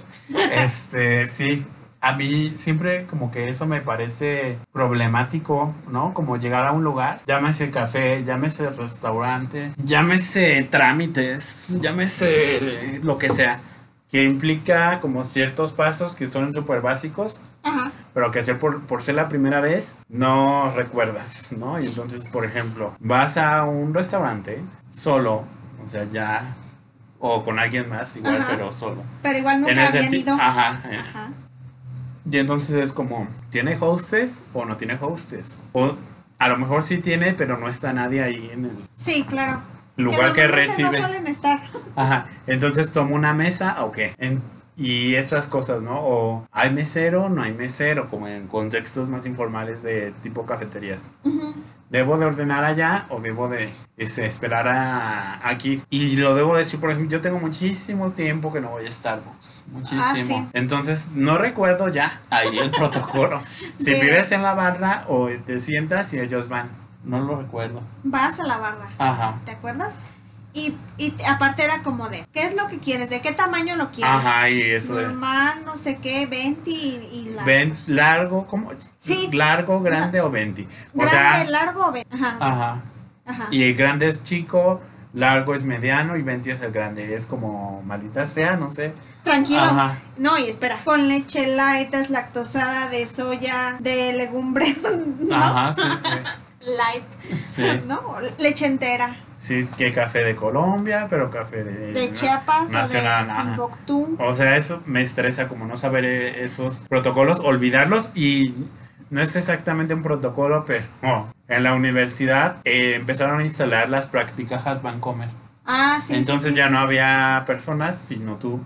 [0.52, 1.66] Este, sí.
[2.00, 6.14] A mí siempre como que eso me parece problemático, ¿no?
[6.14, 13.30] Como llegar a un lugar, llámese café, llámese restaurante, llámese trámites, llámese eh, lo que
[13.30, 13.60] sea,
[14.12, 17.92] que implica como ciertos pasos que son súper básicos, Ajá.
[18.14, 21.80] pero que ser por, por ser la primera vez no recuerdas, ¿no?
[21.80, 24.62] Y entonces, por ejemplo, vas a un restaurante
[24.92, 25.44] solo,
[25.86, 26.56] o sea, ya,
[27.20, 28.48] o con alguien más, igual, Ajá.
[28.50, 29.04] pero solo.
[29.22, 30.34] Pero igual nunca En habían ido.
[30.36, 30.70] Ajá.
[30.70, 31.30] Ajá.
[32.30, 35.60] Y entonces es como, ¿tiene hostes o no tiene hostes?
[35.72, 35.96] O
[36.40, 39.62] a lo mejor sí tiene, pero no está nadie ahí en el Sí, claro.
[39.96, 40.92] lugar que, normalmente recibe.
[40.92, 41.62] No suelen estar.
[41.96, 43.98] Ajá, entonces tomo una mesa, ok.
[44.18, 44.42] En-
[44.78, 46.00] y esas cosas, ¿no?
[46.00, 51.08] O hay mesero, no hay mesero, como en contextos más informales de tipo cafeterías.
[51.90, 55.82] ¿Debo de ordenar allá o debo de este, esperar a, aquí?
[55.90, 59.64] Y lo debo decir, por ejemplo, yo tengo muchísimo tiempo que no voy a Starbucks.
[59.72, 60.02] Muchísimo.
[60.04, 60.48] Ah, sí.
[60.54, 63.40] Entonces, no recuerdo ya ahí el protocolo.
[63.78, 66.70] Si De- pides en la barra o te sientas y ellos van.
[67.06, 67.82] No lo recuerdo.
[68.04, 69.36] Vas a la barra, Ajá.
[69.46, 69.98] ¿te acuerdas?
[70.58, 73.12] Y, y aparte era como de, ¿qué es lo que quieres?
[73.12, 74.12] ¿De qué tamaño lo quieres?
[74.12, 75.04] Ajá, y eso de...
[75.04, 77.44] Normal, no sé qué, 20 y, y la...
[77.44, 78.72] Ven, largo, ¿cómo?
[78.98, 79.30] Sí.
[79.32, 80.64] Largo, grande o 20.
[80.64, 82.16] O Grande, sea, largo, 20.
[82.16, 82.82] Ajá, ajá.
[83.24, 83.48] ajá.
[83.52, 84.82] Y el grande es chico,
[85.14, 87.14] largo es mediano y 20 es el grande.
[87.14, 88.96] Es como maldita sea, no sé.
[89.24, 89.62] Tranquilo.
[89.62, 90.00] Ajá.
[90.18, 90.80] No, y espera.
[90.84, 94.82] Con leche light, deslactosada, de soya, de legumbres,
[95.20, 95.36] ¿no?
[95.36, 95.84] Ajá, sí,
[96.62, 97.04] Light,
[97.46, 97.62] sí.
[97.64, 98.16] Sí, ¿no?
[98.40, 99.27] Leche entera.
[99.40, 101.94] Sí, que café de Colombia, pero café de...
[101.94, 104.16] De Chiapas Nacional, o de.
[104.20, 108.54] O sea, eso me estresa como no saber eh, esos protocolos, olvidarlos y
[109.10, 114.08] no es exactamente un protocolo, pero oh, en la universidad eh, empezaron a instalar las
[114.08, 115.30] prácticas at Vancomer.
[115.66, 116.16] Ah, sí.
[116.16, 118.62] Entonces sí, ya sí, no había personas, sino tú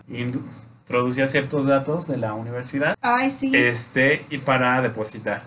[0.82, 3.52] introducías ciertos datos de la universidad Ay, sí.
[3.56, 5.44] este y para depositar.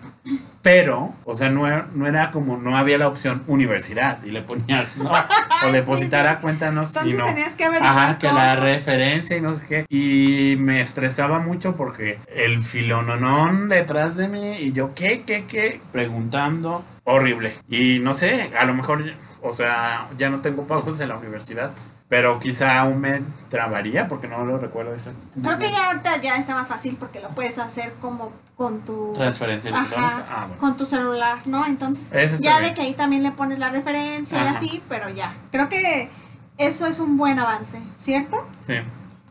[0.63, 4.41] Pero, o sea, no era, no era como, no había la opción universidad y le
[4.41, 5.13] ponías, ¿no?
[5.67, 7.25] O depositar a cuenta, no, Entonces sino...
[7.25, 9.87] tenías que Ajá, que la referencia y no sé qué.
[9.89, 15.81] Y me estresaba mucho porque el filononón detrás de mí y yo, ¿qué, qué, qué?
[15.93, 16.85] Preguntando.
[17.05, 17.55] Horrible.
[17.69, 19.05] Y no sé, a lo mejor,
[19.43, 21.73] o sea, ya no tengo pagos en la universidad.
[22.09, 25.13] Pero quizá aún me trabaría porque no lo recuerdo eso.
[25.43, 29.13] Creo que ya ahorita ya está más fácil porque lo puedes hacer como con tu
[29.15, 30.07] Transferencia electrónica.
[30.19, 30.61] Ajá, Ah, bueno.
[30.61, 31.65] con tu celular, ¿no?
[31.67, 32.71] Entonces, ya bien.
[32.71, 35.35] de que ahí también le pones la referencia y así, pero ya.
[35.51, 36.11] Creo que
[36.59, 38.47] eso es un buen avance, ¿cierto?
[38.67, 38.75] Sí.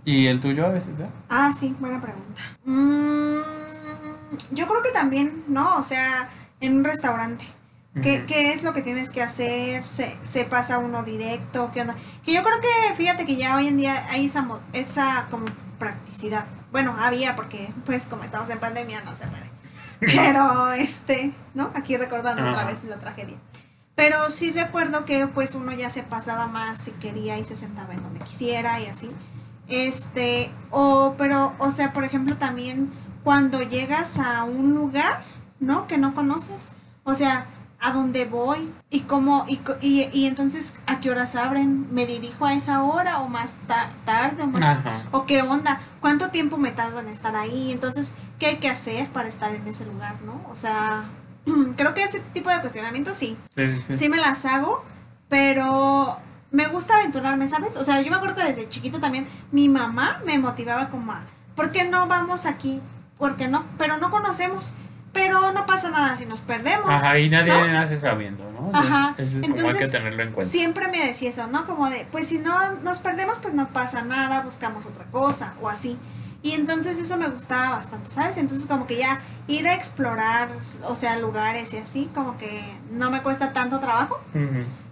[0.04, 0.98] ¿Y el tuyo a veces?
[0.98, 1.08] ya?
[1.30, 2.42] Ah, sí, buena pregunta.
[2.66, 3.38] Mm,
[4.52, 5.78] yo creo que también, ¿no?
[5.78, 7.46] O sea, en un restaurante.
[8.02, 8.26] ¿Qué, Ujú.
[8.26, 9.84] qué es lo que tienes que hacer?
[9.84, 11.70] ¿Se, se pasa uno directo?
[11.74, 11.96] ¿Qué onda?
[12.26, 15.46] Que yo creo que, fíjate que ya hoy en día hay esa, esa como
[15.78, 16.46] practicidad.
[16.72, 19.50] Bueno, había porque pues como estamos en pandemia no se puede.
[20.00, 21.72] Pero, este, ¿no?
[21.76, 22.66] Aquí recordando otra Ajá.
[22.72, 23.38] vez la tragedia.
[23.96, 27.94] Pero sí recuerdo que pues uno ya se pasaba más si quería y se sentaba
[27.94, 29.12] en donde quisiera y así.
[29.68, 32.92] Este, o, pero, o sea, por ejemplo, también
[33.24, 35.22] cuando llegas a un lugar,
[35.60, 35.86] ¿no?
[35.88, 36.74] Que no conoces.
[37.04, 37.46] O sea,
[37.86, 42.46] a dónde voy y cómo, y, y, y entonces a qué horas abren, me dirijo
[42.46, 44.78] a esa hora o más ta- tarde o más
[45.12, 49.10] o qué onda, cuánto tiempo me tardo en estar ahí, entonces, ¿qué hay que hacer
[49.10, 50.42] para estar en ese lugar, no?
[50.50, 51.04] O sea,
[51.76, 54.10] creo que ese tipo de cuestionamientos sí, Sí, sí, sí.
[54.10, 54.84] me las hago,
[55.28, 56.18] pero
[56.52, 57.76] me gusta aventurarme, ¿sabes?
[57.78, 61.22] O sea, yo me acuerdo que desde chiquito también mi mamá me motivaba como a,
[61.56, 62.80] ¿por qué no vamos aquí?
[63.18, 64.74] Porque no, pero no conocemos,
[65.14, 66.90] pero no pasa nada si nos perdemos.
[66.90, 67.68] Ajá, y nadie ¿no?
[67.68, 68.72] nace sabiendo, ¿no?
[68.74, 69.14] Ajá.
[69.18, 70.52] Eso es como hay que Entonces, tenerlo en cuenta.
[70.52, 71.66] Siempre me decía eso, ¿no?
[71.66, 75.70] Como de, pues si no nos perdemos, pues no pasa nada, buscamos otra cosa o
[75.70, 75.98] así.
[76.42, 78.38] Y entonces eso me gustaba bastante, ¿sabes?
[78.38, 80.50] Entonces como que ya ir a explorar,
[80.84, 82.62] o sea, lugares y así, como que
[82.92, 84.20] no me cuesta tanto trabajo.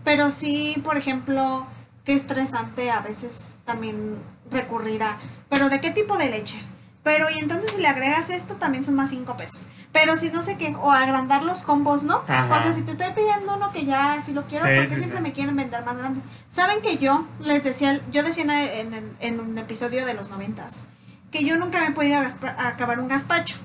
[0.06, 1.68] Pero sí, por ejemplo,
[2.06, 4.18] qué estresante a veces también
[4.50, 5.18] recurrir a,
[5.50, 6.62] pero ¿de qué tipo de leche?
[7.04, 9.70] Pero y entonces si le agregas esto también son más 5 pesos.
[9.92, 12.22] Pero si no sé qué, o agrandar los combos, ¿no?
[12.28, 12.56] Ajá.
[12.56, 14.96] O sea, si te estoy pidiendo uno que ya si lo quiero, Sí, porque sí,
[14.98, 15.24] siempre sí.
[15.24, 16.22] me quieren vender más grande.
[16.48, 18.44] Saben que yo les decía, yo decía
[18.80, 20.86] en, en- en un episodio de los noventas,
[21.32, 22.20] que yo nunca me he podido
[22.58, 23.58] acabar un gazpacho.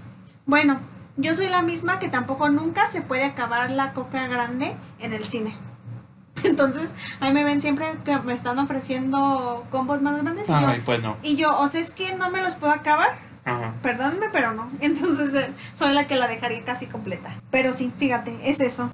[0.46, 0.80] Bueno,
[1.18, 5.24] yo soy la misma que tampoco nunca se puede acabar la coca grande en el
[5.24, 5.54] cine.
[6.44, 10.82] Entonces, ahí me ven siempre que me están ofreciendo combos más grandes y yo, Ay,
[10.84, 11.16] pues no.
[11.22, 13.25] y yo, o sea, es que no me los puedo acabar.
[13.46, 13.72] Ajá.
[13.82, 14.70] Pero no.
[14.80, 17.40] Entonces, eh, soy la que la dejaría casi completa.
[17.50, 18.92] Pero sí, fíjate, es eso.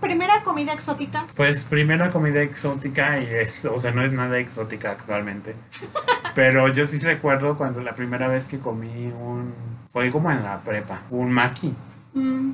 [0.00, 1.26] Primera comida exótica.
[1.36, 5.54] Pues primera comida exótica y esto, o sea, no es nada exótica actualmente.
[6.34, 9.54] Pero yo sí recuerdo cuando la primera vez que comí un
[9.92, 11.72] fue como en la prepa, un maqui.
[12.14, 12.52] Mm.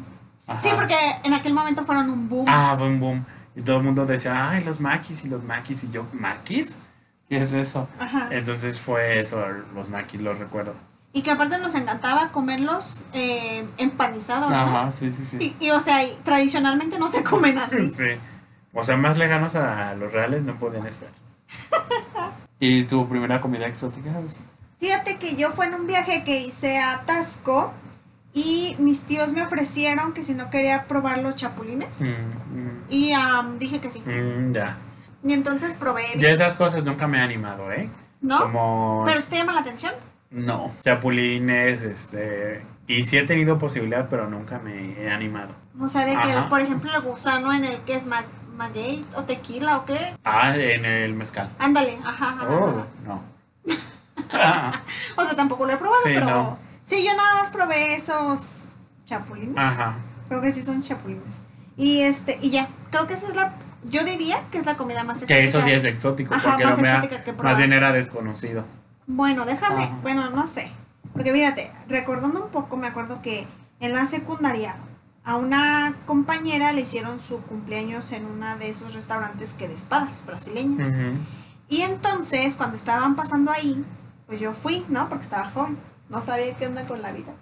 [0.58, 2.46] Sí, porque en aquel momento fueron un boom.
[2.48, 3.24] Ah, fue un boom.
[3.54, 5.84] Y todo el mundo decía, ay, los maquis y los maquis.
[5.84, 6.76] Y yo, ¿maquis?
[7.28, 7.88] ¿Qué es eso?
[7.98, 8.28] Ajá.
[8.30, 10.74] Entonces fue eso, los maquis, lo recuerdo.
[11.12, 14.56] Y que aparte nos encantaba comerlos eh, empanizados, ¿no?
[14.56, 15.56] Ajá, sí, sí, sí.
[15.60, 17.90] Y, y, o sea, tradicionalmente no se comen así.
[17.94, 18.04] Sí.
[18.74, 21.08] O sea, más lejanos a los reales no podían estar.
[22.60, 24.10] ¿Y tu primera comida exótica?
[24.78, 27.72] Fíjate que yo fue en un viaje que hice a Tasco
[28.32, 32.02] y mis tíos me ofrecieron que si no quería probar los chapulines.
[32.02, 34.00] mm, Y am, dije que sí.
[34.00, 34.76] mm, mm, ya.
[35.24, 36.04] Y entonces probé.
[36.10, 37.88] Ya bichos, esas cosas nunca me he animado, ¿eh?
[38.20, 38.40] ¿No?
[38.42, 39.02] Como...
[39.06, 39.92] Pero si te llama la atención.
[40.30, 40.72] No.
[40.82, 42.64] Chapulines, este...
[42.86, 45.50] Y sí he tenido posibilidad, pero nunca me he animado.
[45.80, 46.48] O sea, de que, Ajá.
[46.48, 48.24] por ejemplo, el gusano en el que es ma-
[48.56, 49.98] maguey o tequila o qué.
[50.24, 51.50] Ah, en el mezcal.
[51.58, 52.48] Ándale, ajá, ajá.
[52.48, 52.86] Oh, ajá.
[53.06, 53.22] no.
[55.16, 56.26] O sea, tampoco lo he probado, Sí, pero.
[56.26, 56.58] no.
[56.84, 58.64] Sí, yo nada más probé esos
[59.04, 59.56] chapulines.
[59.58, 59.96] Ajá.
[60.28, 61.42] Creo que sí son chapulines.
[61.76, 63.52] Y este, y ya, creo que esa es la.
[63.84, 65.76] Yo diría que es la comida más Que eso sí exótica.
[65.76, 68.64] es exótico, Ajá, porque más lo me ha- exótica que más bien era desconocido.
[69.06, 69.98] Bueno, déjame, Ajá.
[70.02, 70.70] bueno, no sé.
[71.12, 73.46] Porque fíjate, recordando un poco, me acuerdo que
[73.80, 74.76] en la secundaria
[75.24, 80.24] a una compañera le hicieron su cumpleaños en una de esos restaurantes que de espadas
[80.26, 80.88] brasileñas.
[81.68, 83.84] Y entonces, cuando estaban pasando ahí,
[84.26, 85.08] pues yo fui, ¿no?
[85.08, 85.78] Porque estaba joven.
[86.08, 87.32] No sabía qué onda con la vida.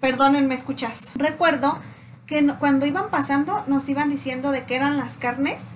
[0.00, 1.12] Perdónenme, escuchas.
[1.14, 1.78] Recuerdo
[2.26, 5.66] que no- cuando iban pasando nos iban diciendo de qué eran las carnes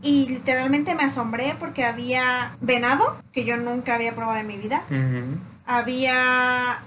[0.00, 4.82] y literalmente me asombré porque había venado, que yo nunca había probado en mi vida.
[5.66, 6.78] Había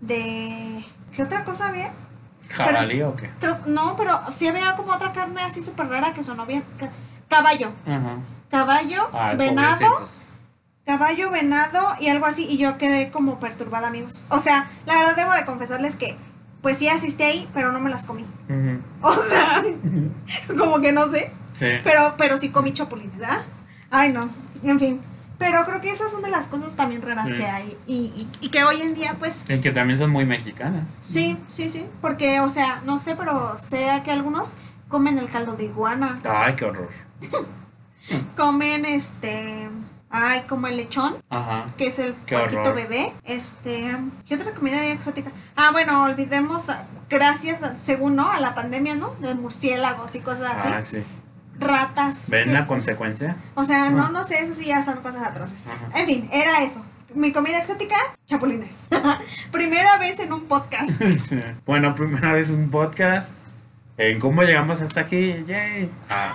[0.00, 0.84] de...
[1.12, 1.92] ¿Qué otra cosa había?
[2.50, 3.30] ¿Jabalí o qué?
[3.40, 6.64] Creo, no, pero sí había como otra carne así súper rara que sonó bien.
[6.78, 6.90] Ca-
[7.28, 7.72] Caballo.
[7.86, 8.16] Ajá.
[8.50, 9.76] Caballo, Ay, venado.
[9.78, 10.32] pobrecitos.
[10.86, 14.26] Caballo, venado y algo así, y yo quedé como perturbada, amigos.
[14.30, 16.16] O sea, la verdad debo de confesarles que,
[16.62, 18.24] pues sí asistí ahí, pero no me las comí.
[19.02, 19.62] O sea,
[20.58, 21.66] como que no sé, Sí.
[21.84, 23.42] pero, pero sí comí chapulines, ¿verdad?
[23.90, 24.28] Ay, no,
[24.62, 25.00] en fin.
[25.38, 27.36] Pero creo que esas son de las cosas también raras Sí.
[27.36, 30.26] que hay y, y, y que hoy en día, pues, Y que también son muy
[30.26, 30.98] mexicanas.
[31.00, 31.86] sí, sí, sí.
[32.00, 34.56] Porque, o sea, no sé, pero sé que algunos
[34.88, 36.88] comen el caldo de iguana, Ay, qué horror.
[38.36, 39.68] comen este,
[40.10, 41.16] ay, como el lechón.
[41.30, 41.72] Ajá.
[41.76, 42.74] que es el horror.
[42.74, 43.12] bebé.
[43.24, 43.96] Este,
[44.26, 45.30] ¿qué otra comida había exótica?
[45.56, 48.30] Ah, bueno, olvidemos, ah, gracias, a- según, ¿no?
[48.30, 49.14] A la pandemia, ¿no?
[49.20, 50.68] De murciélagos y cosas así.
[50.72, 51.02] Ah, sí.
[51.58, 52.28] Ratas.
[52.28, 53.36] ¿Ven que- la consecuencia?
[53.54, 54.10] O sea, no, Ah.
[54.12, 55.64] no sé, eso sí ya son cosas atroces.
[55.66, 55.98] Ajá.
[55.98, 56.84] En fin, era eso.
[57.14, 57.96] Mi comida exótica,
[58.26, 58.88] chapulines.
[59.50, 61.00] Primera vez en un podcast.
[61.66, 63.34] bueno, primera vez un podcast.
[63.98, 65.44] ¿En cómo llegamos hasta aquí?
[65.46, 65.90] Yay.
[66.08, 66.34] Ah.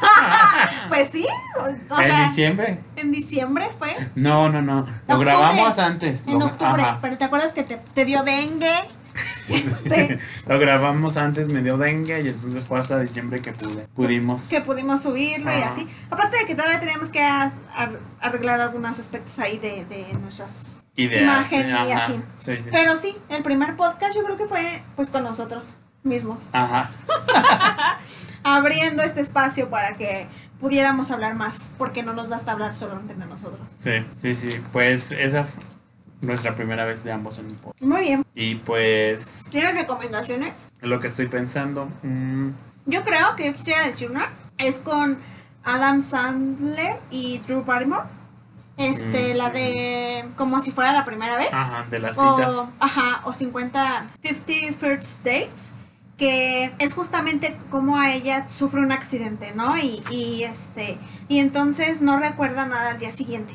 [0.90, 1.26] Pues sí,
[1.58, 2.80] o, o ¿En sea, diciembre?
[2.98, 3.94] en diciembre fue.
[4.18, 4.82] No, no, no.
[4.82, 5.26] Lo Octubre.
[5.26, 6.24] grabamos antes.
[6.28, 7.00] En Lo- octubre, ajá.
[7.02, 8.70] pero ¿te acuerdas que te, te dio dengue?
[9.50, 14.44] Este, Lo grabamos antes, me dio dengue y entonces fue hasta diciembre que pude, pudimos.
[14.50, 15.88] que pudimos subirlo y así.
[16.10, 17.22] Aparte de que todavía teníamos que
[18.22, 20.80] arreglar algunos aspectos ahí de, de nuestras...
[20.96, 22.22] Ideas, imagen y así.
[22.38, 22.70] Sí, sí.
[22.72, 26.90] Pero sí, el primer podcast yo creo que fue pues con nosotros mismos, Ajá.
[28.44, 30.28] abriendo este espacio para que
[30.60, 33.62] pudiéramos hablar más, porque no nos basta hablar solo entre nosotros.
[33.78, 34.62] Sí, sí, sí.
[34.72, 35.64] Pues esa fue
[36.22, 37.82] nuestra primera vez de ambos en un podcast.
[37.84, 38.26] Muy bien.
[38.34, 40.70] Y pues ¿Tienes recomendaciones?
[40.82, 41.90] lo que estoy pensando.
[42.04, 42.50] mm,
[42.86, 44.30] Yo creo que yo quisiera decir una.
[44.58, 45.20] Es con
[45.66, 48.04] Adam Sandler y Drew Barrymore.
[48.78, 49.38] Este, Mm.
[49.38, 51.54] la de como si fuera la primera vez.
[51.54, 52.56] ajá, de las citas.
[52.56, 55.74] o, ajá, o 50, 50 First Dates,
[56.18, 59.78] que es justamente como a ella sufre un accidente, ¿no?
[59.78, 60.98] Y, y este,
[61.28, 63.54] y entonces no recuerda nada al día siguiente.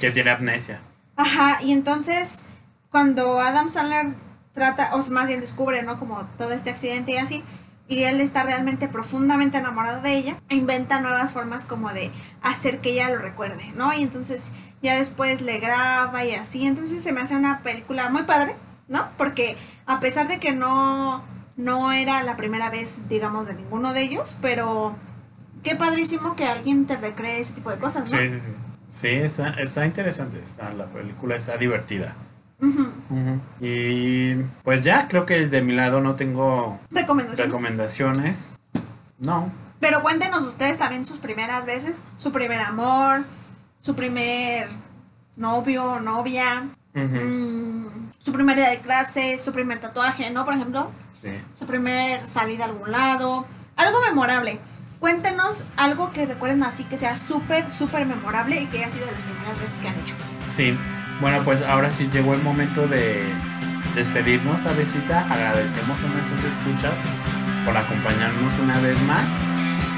[0.00, 0.80] Que tiene amnesia.
[1.16, 2.42] Ajá, y entonces
[2.90, 4.14] cuando Adam Sandler
[4.54, 5.98] trata, o más bien descubre, ¿no?
[5.98, 7.42] Como todo este accidente y así,
[7.88, 12.10] y él está realmente profundamente enamorado de ella, inventa nuevas formas como de
[12.42, 13.92] hacer que ella lo recuerde, ¿no?
[13.92, 14.52] Y entonces
[14.82, 18.56] ya después le graba y así, entonces se me hace una película muy padre,
[18.88, 19.08] ¿no?
[19.16, 19.56] Porque
[19.86, 21.22] a pesar de que no,
[21.56, 24.94] no era la primera vez, digamos, de ninguno de ellos, pero
[25.62, 28.18] qué padrísimo que alguien te recree ese tipo de cosas, ¿no?
[28.18, 28.52] Sí, sí, sí.
[28.88, 30.38] Sí, está, está interesante.
[30.42, 32.14] Está, la película está divertida.
[32.60, 32.92] Ujú.
[33.60, 37.48] Y pues ya, creo que de mi lado no tengo Recomendación.
[37.48, 38.48] recomendaciones.
[39.18, 39.50] No.
[39.80, 43.24] Pero cuéntenos ustedes también sus primeras veces, su primer amor,
[43.80, 44.68] su primer
[45.36, 47.04] novio o novia, Ujú.
[47.04, 50.44] mm, su primer día de clase, su primer tatuaje, ¿no?
[50.44, 50.90] Por ejemplo,
[51.22, 51.30] Sí.
[51.56, 53.46] su primer salida a algún lado,
[53.76, 54.58] algo memorable.
[54.98, 59.12] Cuéntenos algo que recuerden así que sea súper, súper memorable y que haya sido de
[59.12, 60.14] las primeras veces que han hecho.
[60.52, 60.76] Sí,
[61.20, 63.22] bueno, pues ahora sí llegó el momento de
[63.94, 65.20] despedirnos, Avesita.
[65.30, 66.98] Agradecemos a nuestros escuchas
[67.64, 69.46] por acompañarnos una vez más.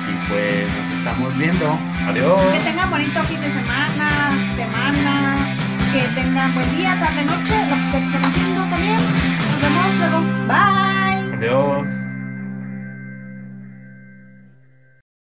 [0.08, 1.78] Y pues nos estamos viendo.
[2.06, 2.40] Adiós.
[2.52, 5.56] Que tengan bonito fin de semana, semana,
[5.92, 8.96] que tengan buen día, tarde, noche, lo que sea que estén haciendo también.
[8.96, 10.20] Nos vemos luego.
[10.46, 11.13] Bye.
[11.34, 12.13] com Deus.